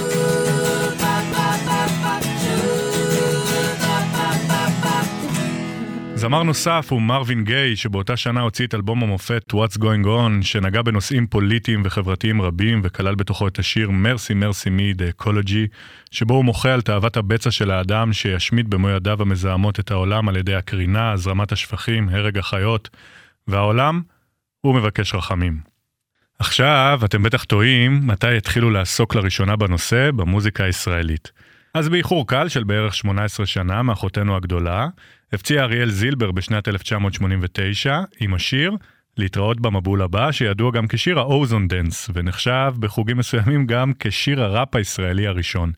[6.26, 10.82] זמר נוסף הוא מרווין גיי, שבאותה שנה הוציא את אלבום המופת What's Going On, שנגע
[10.82, 15.76] בנושאים פוליטיים וחברתיים רבים, וכלל בתוכו את השיר Mercy Mercy Me The Ecology,
[16.12, 20.36] שבו הוא מוחה על תאוות הבצע של האדם שישמיד במו ידיו המזהמות את העולם על
[20.38, 22.90] ידי הקרינה, הזרמת השפכים, הרג החיות,
[23.48, 24.02] והעולם,
[24.62, 25.60] הוא מבקש רחמים.
[26.40, 31.32] עכשיו, אתם בטח תוהים מתי התחילו לעסוק לראשונה בנושא במוזיקה הישראלית.
[31.76, 34.88] אז באיחור קל של בערך 18 שנה מאחותנו הגדולה,
[35.34, 38.72] הפציע אריאל זילבר בשנת 1989 עם השיר
[39.18, 45.28] להתראות במבול הבא, שידוע גם כשיר האוזון דנס, ונחשב בחוגים מסוימים גם כשיר הראפ הישראלי
[45.28, 45.72] הראשון.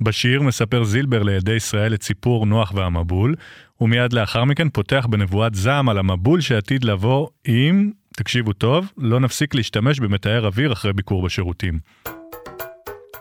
[0.00, 3.34] בשיר מספר זילבר לילדי ישראל את סיפור נוח והמבול,
[3.80, 9.54] ומיד לאחר מכן פותח בנבואת זעם על המבול שעתיד לבוא אם, תקשיבו טוב, לא נפסיק
[9.54, 12.15] להשתמש במתאר אוויר אחרי ביקור בשירותים.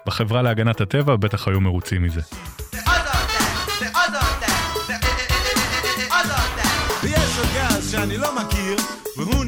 [0.06, 2.22] בחברה להגנת הטבע בטח היו מרוצים מזה.
[7.91, 8.78] שאני לא מכיר,
[9.18, 9.46] והוא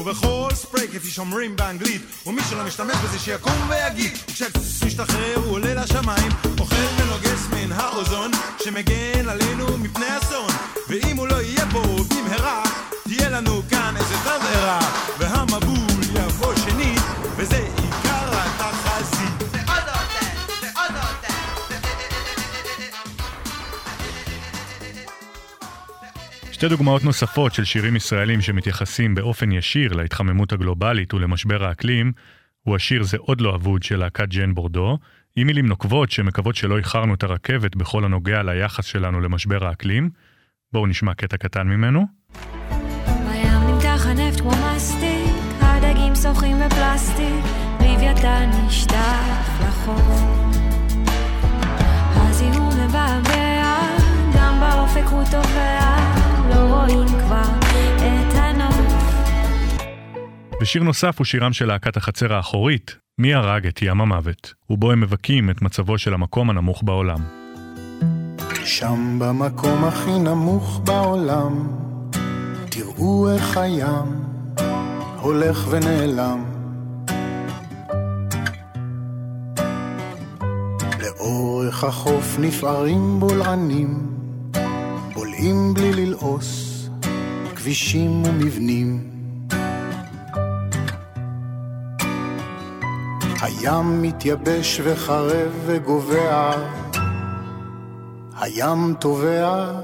[0.00, 5.74] ובכל ספרי כפי שאומרים באנגלית, ומי שלא משתמש בזה שיקום ויגיד, כשהסוס משתחרר הוא עולה
[5.74, 8.30] לשמיים, אוכל ונוגס מן האוזון,
[8.64, 10.50] שמגן עלינו מפני אסון,
[10.88, 12.62] ואם הוא לא יהיה פה במהרה,
[13.04, 14.80] תהיה לנו כאן איזה תבערה,
[15.18, 17.02] והמבול יבוא שנית,
[17.36, 17.79] וזה
[26.60, 32.12] שתי דוגמאות נוספות של שירים ישראלים שמתייחסים באופן ישיר להתחממות הגלובלית ולמשבר האקלים,
[32.62, 34.98] הוא השיר "זה עוד לא אבוד" של להקת ג'ן בורדו,
[35.36, 40.10] עם מילים נוקבות שמקוות שלא איחרנו את הרכבת בכל הנוגע ליחס שלנו למשבר האקלים.
[40.72, 42.06] בואו נשמע קטע קטן ממנו.
[52.16, 53.80] הזיהום מבעבע,
[54.34, 56.29] גם באופק הוא טובע.
[56.50, 57.42] לא רואים כבר
[57.96, 58.76] את הנוף.
[60.62, 65.00] ושיר נוסף הוא שירם של להקת החצר האחורית, מי הרג את ים המוות, ובו הם
[65.00, 67.18] מבכים את מצבו של המקום הנמוך בעולם.
[68.64, 71.68] שם במקום הכי נמוך בעולם,
[72.70, 74.24] תראו איך הים
[75.20, 76.44] הולך ונעלם.
[81.02, 84.19] לאורך החוף נפערים בולענים,
[85.40, 86.88] בולעים בלי ללעוס,
[87.56, 89.10] כבישים ומבנים.
[93.40, 96.52] הים מתייבש וחרב וגובע,
[98.36, 99.80] הים טובע.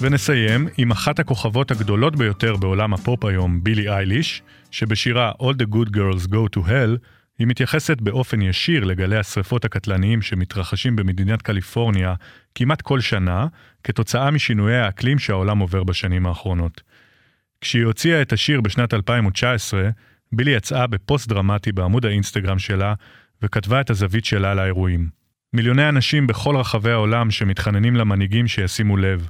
[0.00, 5.88] ונסיים עם אחת הכוכבות הגדולות ביותר בעולם הפופ היום, בילי אייליש, שבשירה All the Good
[5.88, 6.98] Girls Go to Hell,
[7.38, 12.14] היא מתייחסת באופן ישיר לגלי השרפות הקטלניים שמתרחשים במדינת קליפורניה
[12.54, 13.46] כמעט כל שנה,
[13.84, 16.82] כתוצאה משינויי האקלים שהעולם עובר בשנים האחרונות.
[17.60, 19.90] כשהיא הוציאה את השיר בשנת 2019,
[20.32, 22.94] בילי יצאה בפוסט דרמטי בעמוד האינסטגרם שלה,
[23.42, 25.08] וכתבה את הזווית שלה לאירועים.
[25.52, 29.28] מיליוני אנשים בכל רחבי העולם שמתחננים למנהיגים שישימו לב.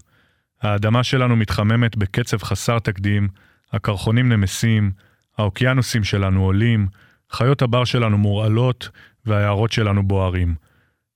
[0.63, 3.29] האדמה שלנו מתחממת בקצב חסר תקדים,
[3.73, 4.91] הקרחונים נמסים,
[5.39, 6.87] האוקיינוסים שלנו עולים,
[7.33, 8.89] חיות הבר שלנו מורעלות
[9.27, 10.55] והיערות שלנו בוערים.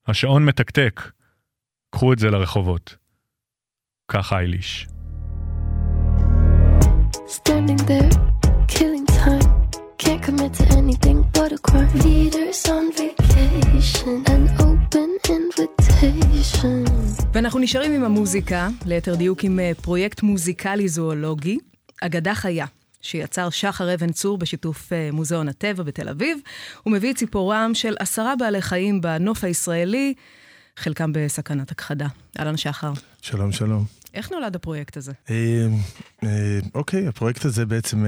[0.07, 1.11] השעון מתקתק,
[1.91, 2.97] קחו את זה לרחובות.
[4.09, 4.89] כך אייליש.
[7.39, 8.13] Standing there,
[8.69, 9.49] killing time.
[10.03, 11.93] Can't commit to anything but a crime.
[12.07, 16.91] Leaders on vacation, an open invitation.
[17.33, 21.59] ואנחנו נשארים עם המוזיקה, ליתר דיוק עם פרויקט מוזיקלי זואולוגי,
[22.03, 22.67] אגדה חיה.
[23.03, 26.39] שיצר שחר אבן צור בשיתוף מוזיאון הטבע בתל אביב.
[26.83, 30.15] הוא מביא את ציפורם של עשרה בעלי חיים בנוף הישראלי,
[30.77, 32.07] חלקם בסכנת הכחדה.
[32.39, 32.93] אהלן שחר.
[33.23, 33.85] שלום, שלום.
[34.15, 35.13] איך נולד הפרויקט הזה?
[36.75, 38.07] אוקיי, הפרויקט הזה בעצם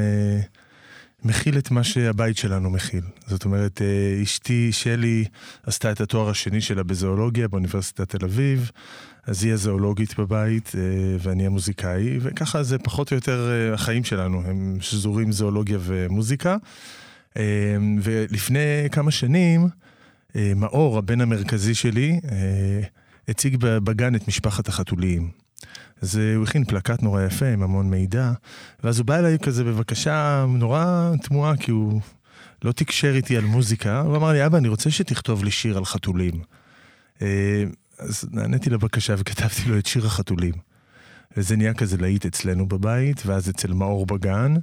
[1.23, 3.05] מכיל את מה שהבית שלנו מכיל.
[3.27, 3.83] זאת אומרת,
[4.23, 5.25] אשתי שלי
[5.63, 8.71] עשתה את התואר השני שלה בזואולוגיה באוניברסיטת תל אביב,
[9.27, 10.73] אז היא הזואולוגית בבית
[11.19, 16.57] ואני המוזיקאי, וככה זה פחות או יותר החיים שלנו, הם שזורים זואולוגיה ומוזיקה.
[18.03, 18.59] ולפני
[18.93, 19.69] כמה שנים,
[20.57, 22.21] מאור, הבן המרכזי שלי,
[23.29, 25.31] הציג בגן את משפחת החתוליים.
[26.03, 28.33] אז הוא הכין פלקט נורא יפה עם המון מידע,
[28.85, 32.01] ואז הוא בא אליי כזה בבקשה נורא תמוהה, כי הוא
[32.65, 35.85] לא תקשר איתי על מוזיקה, הוא אמר לי, אבא, אני רוצה שתכתוב לי שיר על
[35.85, 36.43] חתולים.
[37.99, 40.55] אז נעניתי לבקשה וכתבתי לו את שיר החתולים.
[41.37, 44.55] וזה נהיה כזה להיט אצלנו בבית, ואז אצל מאור בגן,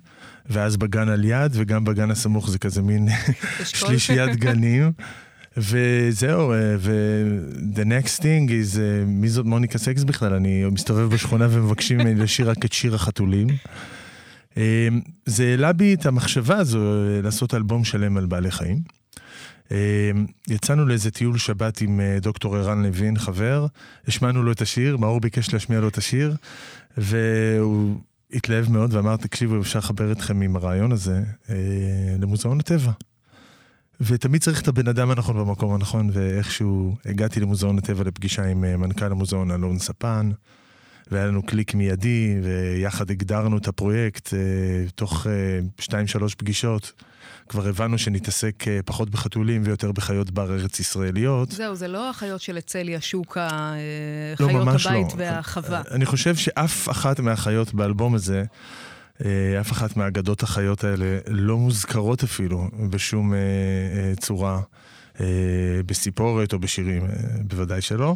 [0.50, 3.08] ואז בגן על יד, וגם בגן הסמוך זה כזה מין
[3.64, 4.92] שלישיית גנים.
[5.58, 10.34] וזהו, ו-the next thing is, מי זאת מוניקה סקס בכלל?
[10.34, 13.48] אני מסתובב בשכונה ומבקשים ממני לשיר רק את שיר החתולים.
[15.26, 16.80] זה העלה בי את המחשבה הזו
[17.24, 19.01] לעשות אלבום שלם על בעלי חיים.
[20.48, 23.66] יצאנו לאיזה טיול שבת עם דוקטור ערן לוין, חבר,
[24.08, 26.36] השמענו לו את השיר, מאור ביקש להשמיע לו את השיר,
[26.98, 28.00] והוא
[28.34, 31.22] התלהב מאוד ואמר, תקשיבו, אפשר לחבר אתכם עם הרעיון הזה
[32.20, 32.92] למוזיאון הטבע.
[34.02, 39.12] ותמיד צריך את הבן אדם הנכון במקום הנכון, ואיכשהו הגעתי למוזיאון הטבע לפגישה עם מנכ"ל
[39.12, 40.32] המוזיאון אלון ספן,
[41.12, 44.34] והיה לנו קליק מיידי, ויחד הגדרנו את הפרויקט
[44.96, 45.28] תוך
[45.80, 47.04] שתיים שלוש פגישות.
[47.52, 51.52] כבר הבנו שנתעסק פחות בחתולים ויותר בחיות בר ארץ ישראליות.
[51.52, 53.74] זהו, זה לא החיות של אצליה שוקה,
[54.40, 55.16] לא, חיות הבית לא.
[55.18, 55.82] והחווה.
[55.92, 58.44] אני חושב שאף אחת מהחיות באלבום הזה,
[59.62, 63.34] אף אחת מהאגדות החיות האלה לא מוזכרות אפילו בשום
[64.20, 64.60] צורה.
[65.86, 67.08] בסיפורת או בשירים,
[67.42, 68.16] בוודאי שלא.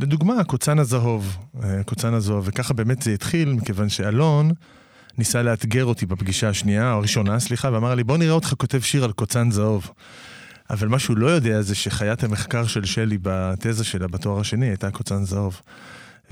[0.00, 1.36] לדוגמה, קוצן הזהוב,
[1.84, 4.50] קוצן הזהוב, וככה באמת זה התחיל, מכיוון שאלון
[5.18, 9.04] ניסה לאתגר אותי בפגישה השנייה, או הראשונה, סליחה, ואמר לי, בוא נראה אותך כותב שיר
[9.04, 9.90] על קוצן זהוב.
[10.70, 14.90] אבל מה שהוא לא יודע זה שחיית המחקר של שלי בתזה שלה, בתואר השני, הייתה
[14.90, 15.60] קוצן זהוב.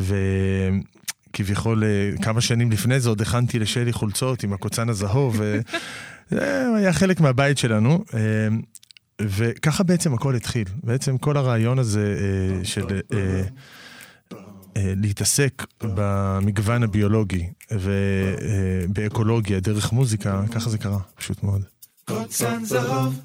[0.01, 1.85] וכביכול
[2.23, 7.59] כמה שנים לפני זה עוד הכנתי לשלי חולצות עם הקוצן הזהוב, וזה היה חלק מהבית
[7.59, 8.05] שלנו.
[9.23, 10.68] וככה בעצם הכל התחיל.
[10.83, 12.16] בעצם כל הרעיון הזה
[12.62, 13.01] של...
[14.76, 21.62] להתעסק במגוון הביולוגי ובאקולוגיה דרך מוזיקה, ככה זה קרה, פשוט מאוד.
[22.04, 23.20] קוצן זהוב,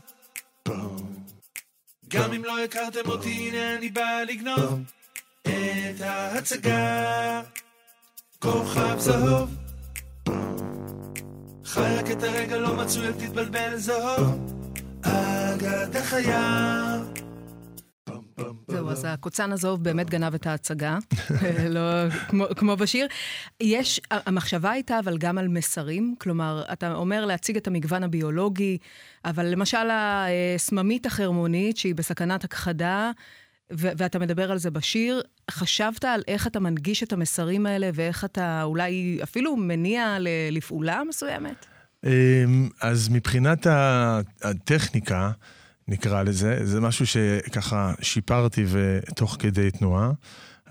[2.07, 4.79] גם אם לא הכרתם אותי, הנה אני בא לגנוב
[5.41, 7.41] את ההצגה.
[8.39, 9.55] כוכב זהוב,
[11.65, 14.53] חי רק את הרגע, לא מצוי, אל תתבלבל זהוב,
[15.01, 16.97] אגדה חיה.
[18.67, 20.97] זהו, אז הקוצן הזוב באמת גנב את ההצגה,
[21.75, 21.81] לא
[22.55, 23.07] כמו, בשיר.
[23.61, 28.77] יש, המחשבה הייתה אבל גם על מסרים, כלומר, אתה אומר להציג את המגוון הביולוגי,
[29.25, 33.11] אבל למשל הסממית החרמונית, שהיא בסכנת הכחדה,
[33.73, 35.21] ו- ואתה מדבר על זה בשיר,
[35.51, 40.17] חשבת על איך אתה מנגיש את המסרים האלה ואיך אתה אולי אפילו מניע
[40.51, 41.65] לפעולה מסוימת?
[42.03, 43.67] אמ, אז מבחינת
[44.41, 45.31] הטכניקה,
[45.89, 50.11] נקרא לזה, זה משהו שככה שיפרתי ותוך כדי תנועה,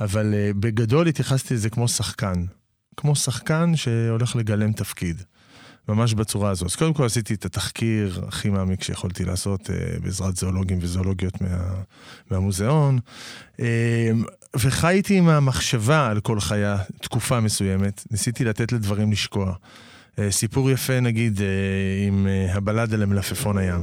[0.00, 2.44] אבל אה, בגדול התייחסתי לזה כמו שחקן.
[2.96, 5.22] כמו שחקן שהולך לגלם תפקיד.
[5.88, 6.66] ממש בצורה הזו.
[6.66, 11.74] אז קודם כל עשיתי את התחקיר הכי מעמיק שיכולתי לעשות אה, בעזרת זואולוגים וזואולוגיות מה,
[12.30, 12.98] מהמוזיאון,
[13.60, 14.10] אה,
[14.56, 18.04] וחייתי עם המחשבה על כל חיה תקופה מסוימת.
[18.10, 19.54] ניסיתי לתת לדברים לשקוע.
[20.18, 21.46] אה, סיפור יפה נגיד אה,
[22.06, 23.80] עם אה, הבלדה למלפפון הים.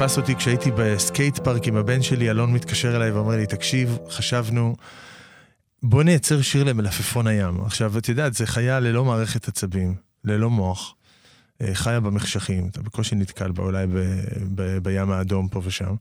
[0.00, 4.76] תפס אותי כשהייתי בסקייט פארק עם הבן שלי, אלון מתקשר אליי ואומר לי, תקשיב, חשבנו,
[5.82, 7.64] בוא נייצר שיר למלפפון הים.
[7.64, 10.94] עכשיו, את יודעת, זה חיה ללא מערכת עצבים, ללא מוח.
[11.60, 13.98] אה, חיה במחשכים, אתה בקושי נתקל בה אולי ב,
[14.54, 15.94] ב, בים האדום פה ושם.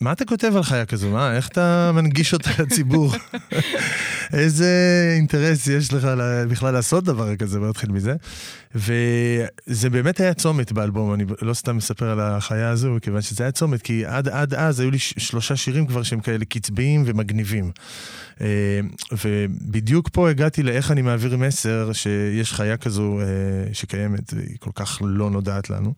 [0.00, 1.10] מה אתה כותב על חיה כזו?
[1.10, 3.12] מה, איך אתה מנגיש אותה לציבור?
[4.32, 4.68] איזה
[5.16, 6.08] אינטרס יש לך
[6.50, 8.14] בכלל לעשות דבר כזה, בוא נתחיל מזה.
[8.74, 13.52] וזה באמת היה צומת באלבום, אני לא סתם מספר על החיה הזו, כיוון שזה היה
[13.52, 17.70] צומת, כי עד, עד אז היו לי שלושה שירים כבר שהם כאלה קצביים ומגניבים.
[18.40, 18.46] אה,
[19.24, 23.26] ובדיוק פה הגעתי לאיך אני מעביר מסר שיש חיה כזו אה,
[23.74, 25.94] שקיימת, והיא כל כך לא נודעת לנו.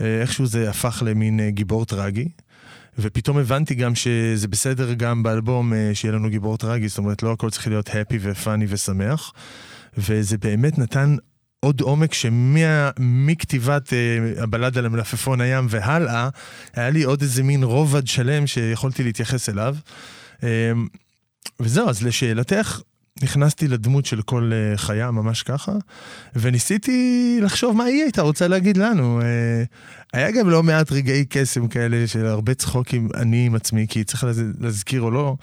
[0.00, 2.28] אה, איכשהו זה הפך למין גיבור טרגי.
[2.98, 7.32] ופתאום הבנתי גם שזה בסדר גם באלבום אה, שיהיה לנו גיבור טרגי, זאת אומרת, לא
[7.32, 9.32] הכל צריך להיות הפי ופאני ושמח.
[9.98, 11.16] וזה באמת נתן
[11.60, 16.28] עוד עומק שמכתיבת uh, הבלד על המלפפון הים והלאה,
[16.74, 19.76] היה לי עוד איזה מין רובד שלם שיכולתי להתייחס אליו.
[20.40, 20.44] Uh,
[21.60, 22.80] וזהו, אז לשאלתך,
[23.22, 25.72] נכנסתי לדמות של כל uh, חיה, ממש ככה,
[26.36, 29.20] וניסיתי לחשוב מה היא הייתה רוצה להגיד לנו.
[29.20, 29.24] Uh,
[30.12, 34.26] היה גם לא מעט רגעי קסם כאלה של הרבה צחוקים אני עם עצמי, כי צריך
[34.60, 35.36] להזכיר או לא,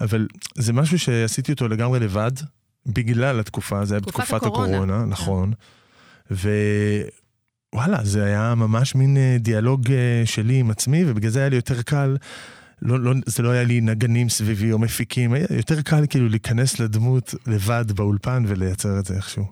[0.00, 2.32] אבל זה משהו שעשיתי אותו לגמרי לבד,
[2.86, 5.08] בגלל התקופה, זה היה בתקופת הקורונה, הקורונה כן.
[5.08, 5.52] נכון.
[6.30, 9.86] ווואלה, זה היה ממש מין uh, דיאלוג
[10.24, 12.16] שלי עם עצמי, ובגלל זה היה לי יותר קל.
[12.82, 16.80] לא, לא, זה לא היה לי נגנים סביבי או מפיקים, היה יותר קל כאילו להיכנס
[16.80, 19.44] לדמות לבד באולפן ולייצר את זה איכשהו.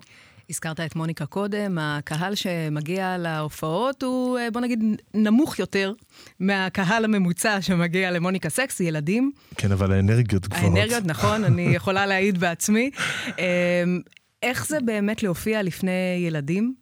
[0.49, 4.79] הזכרת את מוניקה קודם, הקהל שמגיע להופעות הוא, אה, בוא נגיד,
[5.13, 5.93] נמוך יותר
[6.39, 9.31] מהקהל הממוצע שמגיע למוניקה סקס, ילדים.
[9.57, 10.77] כן, אבל האנרגיות גבוהות.
[10.77, 12.91] האנרגיות, נכון, אני יכולה להעיד בעצמי.
[13.27, 14.01] אמ,
[14.43, 16.73] איך זה באמת להופיע לפני ילדים?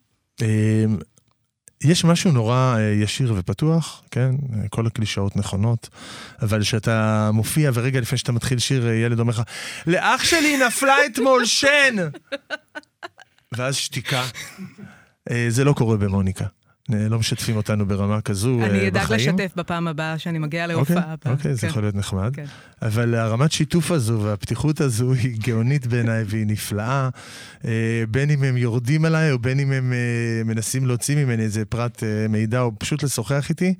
[1.84, 4.32] יש משהו נורא אה, ישיר ופתוח, כן?
[4.70, 5.90] כל הקלישאות נכונות,
[6.42, 9.42] אבל כשאתה מופיע ורגע לפני שאתה מתחיל שיר, אה, ילד אומר לך,
[9.88, 11.96] לאח שלי נפלה אתמול שן!
[13.52, 14.24] ואז שתיקה.
[15.32, 16.46] אה, זה לא קורה במוניקה.
[16.90, 18.76] לא משתפים אותנו ברמה כזו בחיים.
[18.76, 21.14] אני אדאג לשתף בפעם הבאה שאני מגיעה להופעה.
[21.14, 21.68] אוקיי, אוקיי, זה כן.
[21.68, 22.36] יכול להיות נחמד.
[22.36, 22.46] כן.
[22.82, 27.10] אבל הרמת שיתוף הזו והפתיחות הזו היא גאונית בעיניי והיא נפלאה.
[27.66, 31.66] אה, בין אם הם יורדים עליי או בין אם הם אה, מנסים להוציא ממני איזה
[31.66, 33.74] פרט מידע או פשוט לשוחח איתי.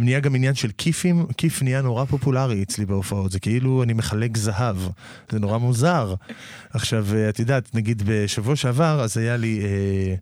[0.00, 4.36] נהיה גם עניין של כיפים, כיף נהיה נורא פופולרי אצלי בהופעות, זה כאילו אני מחלק
[4.36, 4.76] זהב,
[5.30, 6.14] זה נורא מוזר.
[6.70, 9.60] עכשיו, את יודעת, נגיד בשבוע שעבר, אז היה לי...
[9.64, 10.14] אה,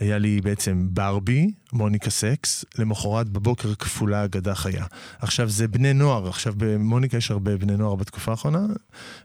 [0.00, 4.84] היה לי בעצם ברבי, מוניקה סקס, למחרת בבוקר כפולה אגדה חיה.
[5.18, 8.66] עכשיו זה בני נוער, עכשיו במוניקה יש הרבה בני נוער בתקופה האחרונה,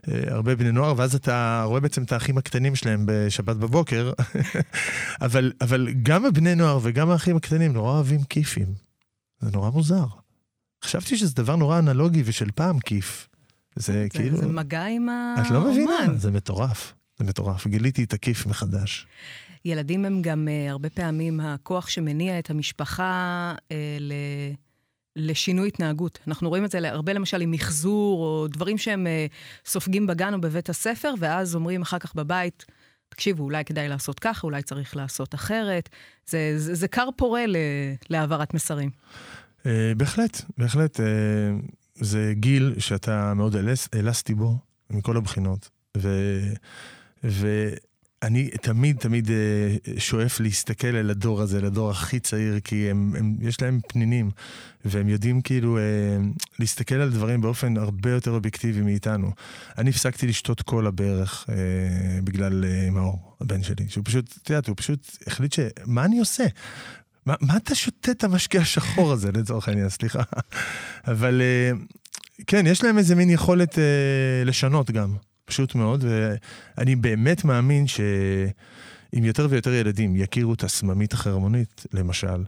[0.08, 4.12] אה, הרבה בני נוער, ואז אתה רואה בעצם את האחים הקטנים שלהם בשבת בבוקר,
[5.26, 8.66] אבל, אבל גם הבני נוער וגם האחים הקטנים נורא אוהבים כיפים.
[9.40, 10.06] זה נורא מוזר.
[10.84, 13.28] חשבתי שזה דבר נורא אנלוגי ושל פעם כיף.
[13.76, 14.36] זה, זה כאילו...
[14.36, 15.46] זה מגע עם האומן.
[15.46, 16.94] את לא מבינה, זה מטורף.
[17.18, 17.66] זה מטורף.
[17.66, 19.06] גיליתי את הכיף מחדש.
[19.64, 24.12] ילדים הם גם uh, הרבה פעמים הכוח שמניע את המשפחה uh, ל...
[25.16, 26.18] לשינוי התנהגות.
[26.28, 30.40] אנחנו רואים את זה הרבה למשל עם מחזור, או דברים שהם uh, סופגים בגן או
[30.40, 32.64] בבית הספר, ואז אומרים אחר כך בבית,
[33.08, 35.88] תקשיבו, אולי כדאי לעשות ככה, אולי צריך לעשות אחרת.
[36.26, 37.44] זה, זה, זה כר פורה
[38.10, 38.90] להעברת מסרים.
[39.96, 41.00] בהחלט, בהחלט.
[41.94, 44.56] זה גיל שאתה מאוד אלס, אלסטי בו,
[44.90, 45.70] מכל הבחינות.
[47.24, 47.48] ו,
[48.24, 53.36] ואני תמיד תמיד אה, שואף להסתכל אל הדור הזה, לדור הכי צעיר, כי הם, הם,
[53.40, 54.30] יש להם פנינים,
[54.84, 55.82] והם יודעים כאילו אה,
[56.58, 59.30] להסתכל על דברים באופן הרבה יותר אובייקטיבי מאיתנו.
[59.78, 61.54] אני הפסקתי לשתות קולה בערך אה,
[62.24, 65.60] בגלל מאור, הבן שלי, שהוא פשוט, את יודעת, הוא פשוט החליט ש...
[65.86, 66.44] מה אני עושה?
[67.26, 70.22] מה, מה אתה שותה את המשקה השחור הזה, לצורך העניין, סליחה.
[71.06, 71.42] אבל
[72.46, 73.78] כן, יש להם איזה מין יכולת
[74.44, 75.14] לשנות גם,
[75.44, 82.44] פשוט מאוד, ואני באמת מאמין שאם יותר ויותר ילדים יכירו את הסממית החרמונית, למשל,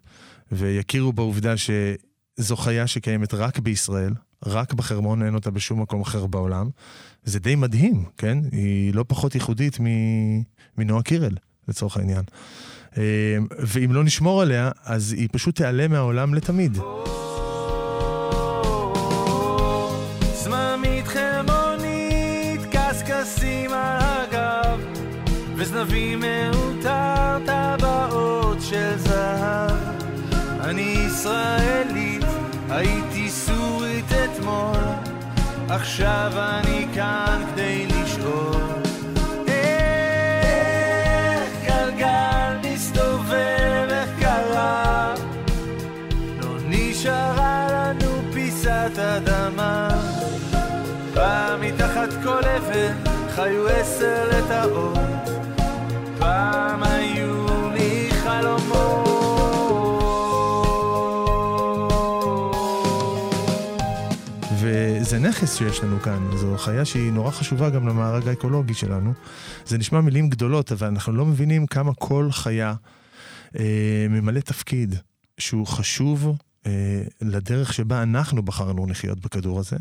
[0.52, 4.12] ויכירו בעובדה שזו חיה שקיימת רק בישראל,
[4.46, 6.70] רק בחרמון, אין אותה בשום מקום אחר בעולם,
[7.24, 8.38] זה די מדהים, כן?
[8.52, 9.78] היא לא פחות ייחודית
[10.78, 11.34] מנועה קירל,
[11.68, 12.22] לצורך העניין.
[12.98, 16.78] אה, ואם לא נשמור עליה, אז היא פשוט תיעלם מהעולם לתמיד.
[25.76, 29.70] וזנבים מעוטר טבעות של זהב.
[30.60, 32.24] אני ישראלית,
[32.70, 34.84] הייתי סורית אתמול,
[35.68, 38.76] עכשיו אני כאן כדי לשאול.
[48.98, 49.88] אדמה.
[51.14, 52.96] פעם מתחת כל אבן
[53.34, 55.15] חיו עשר לטאות,
[65.28, 69.12] נכס שיש לנו כאן, זו חיה שהיא נורא חשובה גם למארג האקולוגי שלנו.
[69.66, 72.74] זה נשמע מילים גדולות, אבל אנחנו לא מבינים כמה כל חיה
[73.58, 74.94] אה, ממלא תפקיד
[75.38, 79.76] שהוא חשוב אה, לדרך שבה אנחנו בחרנו לחיות בכדור הזה,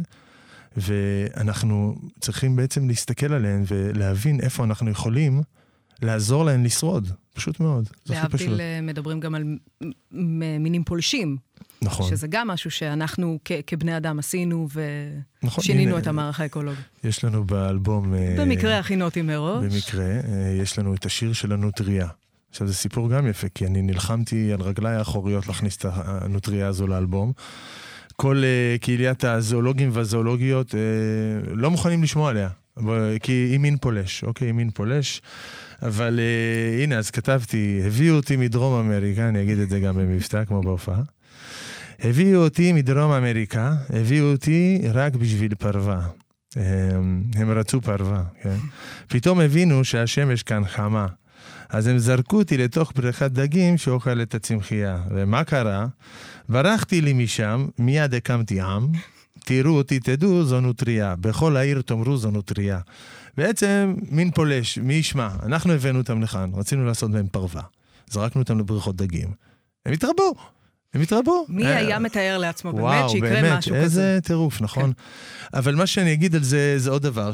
[0.77, 5.41] ואנחנו צריכים בעצם להסתכל עליהן ולהבין איפה אנחנו יכולים
[6.01, 7.11] לעזור להן לשרוד.
[7.33, 7.89] פשוט מאוד.
[8.09, 9.43] להבדיל, אה, מדברים גם על
[10.59, 11.37] מינים פולשים.
[11.85, 12.09] נכון.
[12.09, 14.67] שזה גם משהו שאנחנו כ- כבני אדם עשינו
[15.43, 16.81] ושינינו נכון, את המערך האקולוגי.
[17.03, 18.13] יש לנו באלבום...
[18.13, 19.63] אה, במקרה הכינותי מראש.
[19.73, 20.05] במקרה,
[20.61, 22.07] יש לנו את השיר של הנוטריה.
[22.49, 26.87] עכשיו, זה סיפור גם יפה, כי אני נלחמתי על רגליי האחוריות להכניס את הנוטריה הזו
[26.87, 27.31] לאלבום.
[28.15, 30.75] כל uh, קהיליית הזואולוגים והזואולוגיות uh,
[31.53, 32.49] לא מוכנים לשמוע עליה,
[33.23, 34.47] כי היא מין פולש, אוקיי?
[34.47, 35.21] היא מין פולש.
[35.81, 40.45] אבל uh, הנה, אז כתבתי, הביאו אותי מדרום אמריקה, אני אגיד את זה גם במבטא,
[40.45, 41.01] כמו בהופעה.
[41.99, 46.07] הביאו אותי מדרום אמריקה, הביאו אותי רק בשביל פרווה.
[46.55, 48.57] הם, הם רצו פרווה, כן?
[49.07, 51.07] פתאום הבינו שהשמש כאן חמה.
[51.69, 54.97] אז הם זרקו אותי לתוך בריכת דגים שאוכל את הצמחייה.
[55.09, 55.87] ומה קרה?
[56.49, 58.87] ברחתי לי משם, מיד הקמתי עם,
[59.45, 61.15] תראו אותי, תדעו, זו נוטריה.
[61.15, 62.79] בכל העיר תאמרו זו נוטריה.
[63.37, 65.29] בעצם, מין פולש, מי ישמע?
[65.43, 67.61] אנחנו הבאנו אותם לכאן, רצינו לעשות מהם פרווה.
[68.09, 69.29] זרקנו אותם לבריכות דגים.
[69.85, 70.54] הם התרבו.
[70.95, 71.45] הם התרבו.
[71.49, 73.83] מי אה, היה מתאר לעצמו באמת שיקרה משהו כזה?
[73.83, 74.93] איזה טירוף, נכון?
[74.93, 75.57] כן.
[75.59, 77.31] אבל מה שאני אגיד על זה, זה עוד דבר,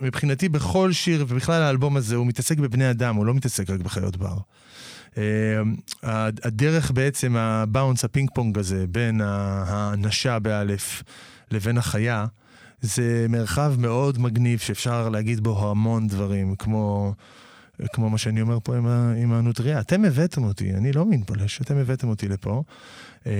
[0.00, 4.16] שמבחינתי בכל שיר, ובכלל האלבום הזה, הוא מתעסק בבני אדם, הוא לא מתעסק רק בחיות
[4.16, 4.36] בר.
[5.18, 5.22] אה,
[6.42, 11.02] הדרך בעצם, ה bounce, הפינג פונג הזה, בין האנשה באלף
[11.50, 12.26] לבין החיה,
[12.80, 17.14] זה מרחב מאוד מגניב שאפשר להגיד בו המון דברים, כמו...
[17.92, 19.80] כמו מה שאני אומר פה עם, ה, עם הנוטריה.
[19.80, 22.62] אתם הבאתם אותי, אני לא מין פולש, אתם הבאתם אותי לפה,
[23.26, 23.32] אה,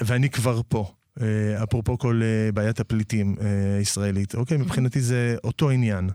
[0.00, 0.92] ואני כבר פה.
[1.20, 3.36] אה, אפרופו כל אה, בעיית הפליטים
[3.78, 4.56] הישראלית, אוקיי?
[4.56, 6.10] מבחינתי זה אותו עניין.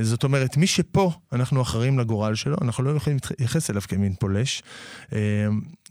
[0.00, 4.62] זאת אומרת, מי שפה, אנחנו אחראים לגורל שלו, אנחנו לא יכולים להתייחס אליו כמין פולש,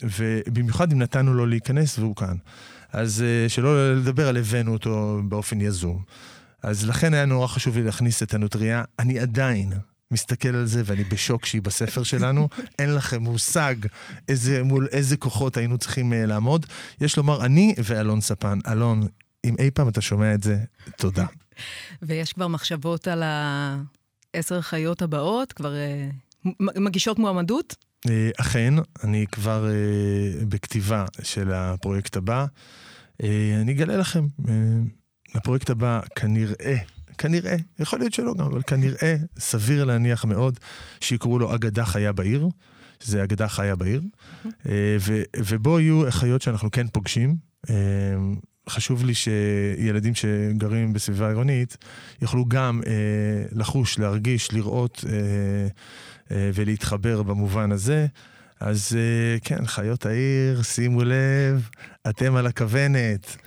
[0.03, 2.35] ובמיוחד אם נתנו לו להיכנס והוא כאן.
[2.93, 6.03] אז שלא לדבר על הבאנו אותו באופן יזום.
[6.63, 8.83] אז לכן היה נורא חשוב לי להכניס את הנוטריה.
[8.99, 9.73] אני עדיין,
[10.11, 12.49] מסתכל על זה ואני בשוק שהיא בספר שלנו.
[12.79, 13.75] אין לכם מושג
[14.27, 16.65] איזה, מול איזה כוחות היינו צריכים uh, לעמוד.
[17.01, 18.59] יש לומר, אני ואלון ספן.
[18.67, 19.07] אלון,
[19.45, 20.57] אם אי פעם אתה שומע את זה,
[20.97, 21.25] תודה.
[22.01, 25.53] ויש כבר מחשבות על העשר חיות הבאות?
[25.53, 25.73] כבר
[26.45, 27.75] uh, מגישות מועמדות?
[28.07, 28.09] Uh,
[28.41, 32.45] אכן, אני כבר uh, בכתיבה של הפרויקט הבא.
[33.21, 33.25] Uh,
[33.61, 34.49] אני אגלה לכם, uh,
[35.35, 36.77] הפרויקט הבא כנראה
[37.19, 40.59] כנראה, יכול להיות שלא גם, אבל כנראה, סביר להניח מאוד,
[41.01, 42.47] שיקראו לו אגדה חיה בעיר,
[43.03, 44.01] שזה אגדה חיה בעיר,
[44.45, 47.35] אה, ו, ובו יהיו חיות שאנחנו כן פוגשים.
[47.69, 47.75] אה,
[48.69, 51.77] חשוב לי שילדים שגרים בסביבה עירונית
[52.21, 52.91] יוכלו גם אה,
[53.51, 55.17] לחוש, להרגיש, לראות אה,
[56.35, 58.07] אה, ולהתחבר במובן הזה.
[58.59, 58.97] אז
[59.43, 61.69] כן, חיות העיר, שימו לב,
[62.09, 63.37] אתם על הכוונת.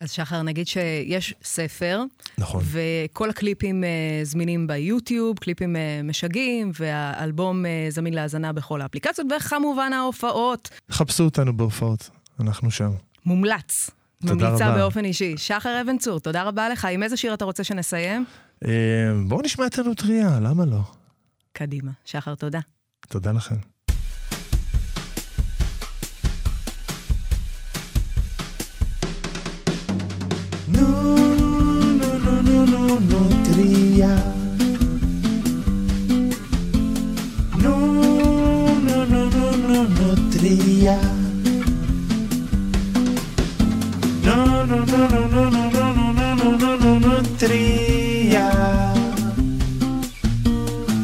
[0.00, 2.02] אז שחר, נגיד שיש ספר,
[2.38, 2.62] נכון.
[2.64, 3.86] וכל הקליפים uh,
[4.26, 10.68] זמינים ביוטיוב, קליפים uh, משגעים, והאלבום uh, זמין להאזנה בכל האפליקציות, וכמובן ההופעות.
[10.90, 12.90] חפשו אותנו בהופעות, אנחנו שם.
[13.26, 13.90] מומלץ.
[14.26, 14.78] תודה ממליצה רבה.
[14.78, 15.34] באופן אישי.
[15.36, 16.84] שחר אבן צור, תודה רבה לך.
[16.84, 18.24] עם איזה שיר אתה רוצה שנסיים?
[19.28, 20.80] בואו נשמע את הנוטריה, למה לא?
[21.52, 21.90] קדימה.
[22.04, 22.60] שחר, תודה.
[23.08, 23.54] תודה לכם.
[37.62, 37.76] No,
[38.86, 40.98] no, no, no, no, no, tria.
[44.24, 48.50] No, no, no, no, no, no, no, no, no, no, no, no, no, tria.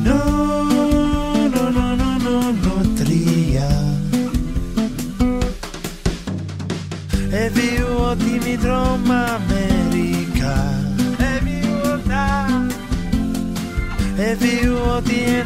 [0.02, 0.18] No,
[0.64, 3.68] no, no, no, no, no, tria.
[7.30, 9.75] E vi uo di mi tromma me.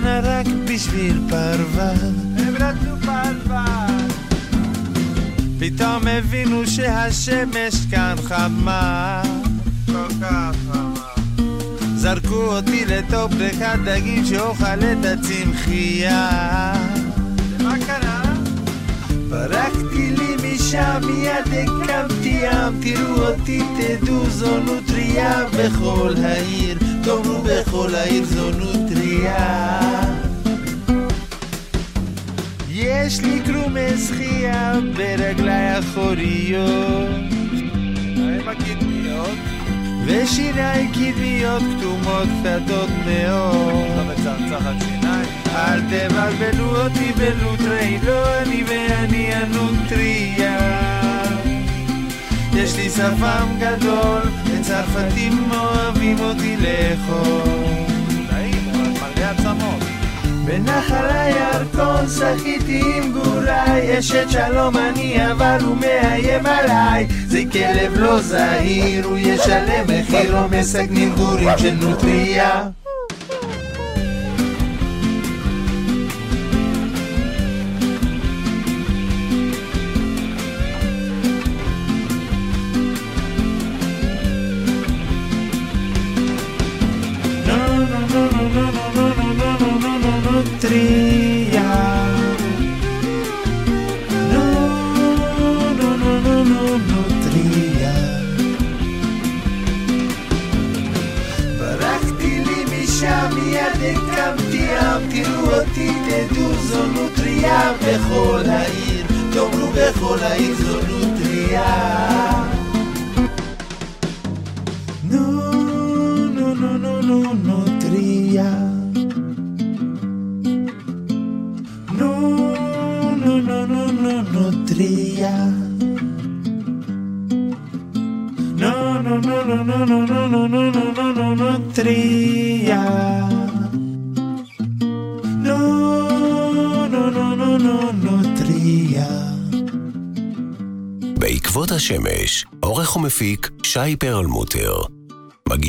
[0.03, 1.91] הנה רק בשביל פרווה
[2.37, 3.87] הם רצו פרווה
[5.59, 9.23] פתאום הבינו שהשמש כאן חמה
[9.87, 10.95] כל כך חמה
[11.97, 16.31] זרקו אותי לתוך בריכת דגים שאוכל את הצמחייה
[17.59, 18.23] ומה קרה?
[19.29, 27.95] ברקתי לי משם, מיד הקמתי ים, תראו אותי, תדעו, זו נוטריה בכל העיר, תאמרו בכל
[27.95, 28.90] העיר זו נוטריה.
[32.69, 34.73] יש לי קרומי זכייה
[38.17, 39.39] הם הקדמיות,
[40.07, 43.87] ושיניים קדמיות כתומות קטנות מאוד.
[43.97, 45.29] לא מצחצחת שיניים.
[45.55, 50.59] אל תבלבלו אותי בלוטרי, לא אני ואני הנוטריה.
[52.55, 57.60] יש לי שפם גדול, וצרפתים אוהבים אותי לאכול.
[59.51, 59.83] עצמות.
[60.45, 67.07] בנחל הירקון שחיתי עם גוריי, אשת שלום אני אבל הוא מאיים עליי.
[67.27, 72.63] זה כלב לא זהיר, הוא ישלם מחיר, לא מסכנים גורים של נוטריה.
[90.71, 91.10] triste.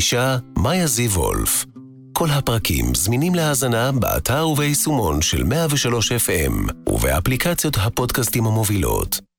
[0.02, 1.66] מגישה מאיה זיו וולף.
[2.14, 9.31] כל הפרקים זמינים להאזנה באתר וביישומון של 103 FM ובאפליקציות הפודקאסטים המובילות.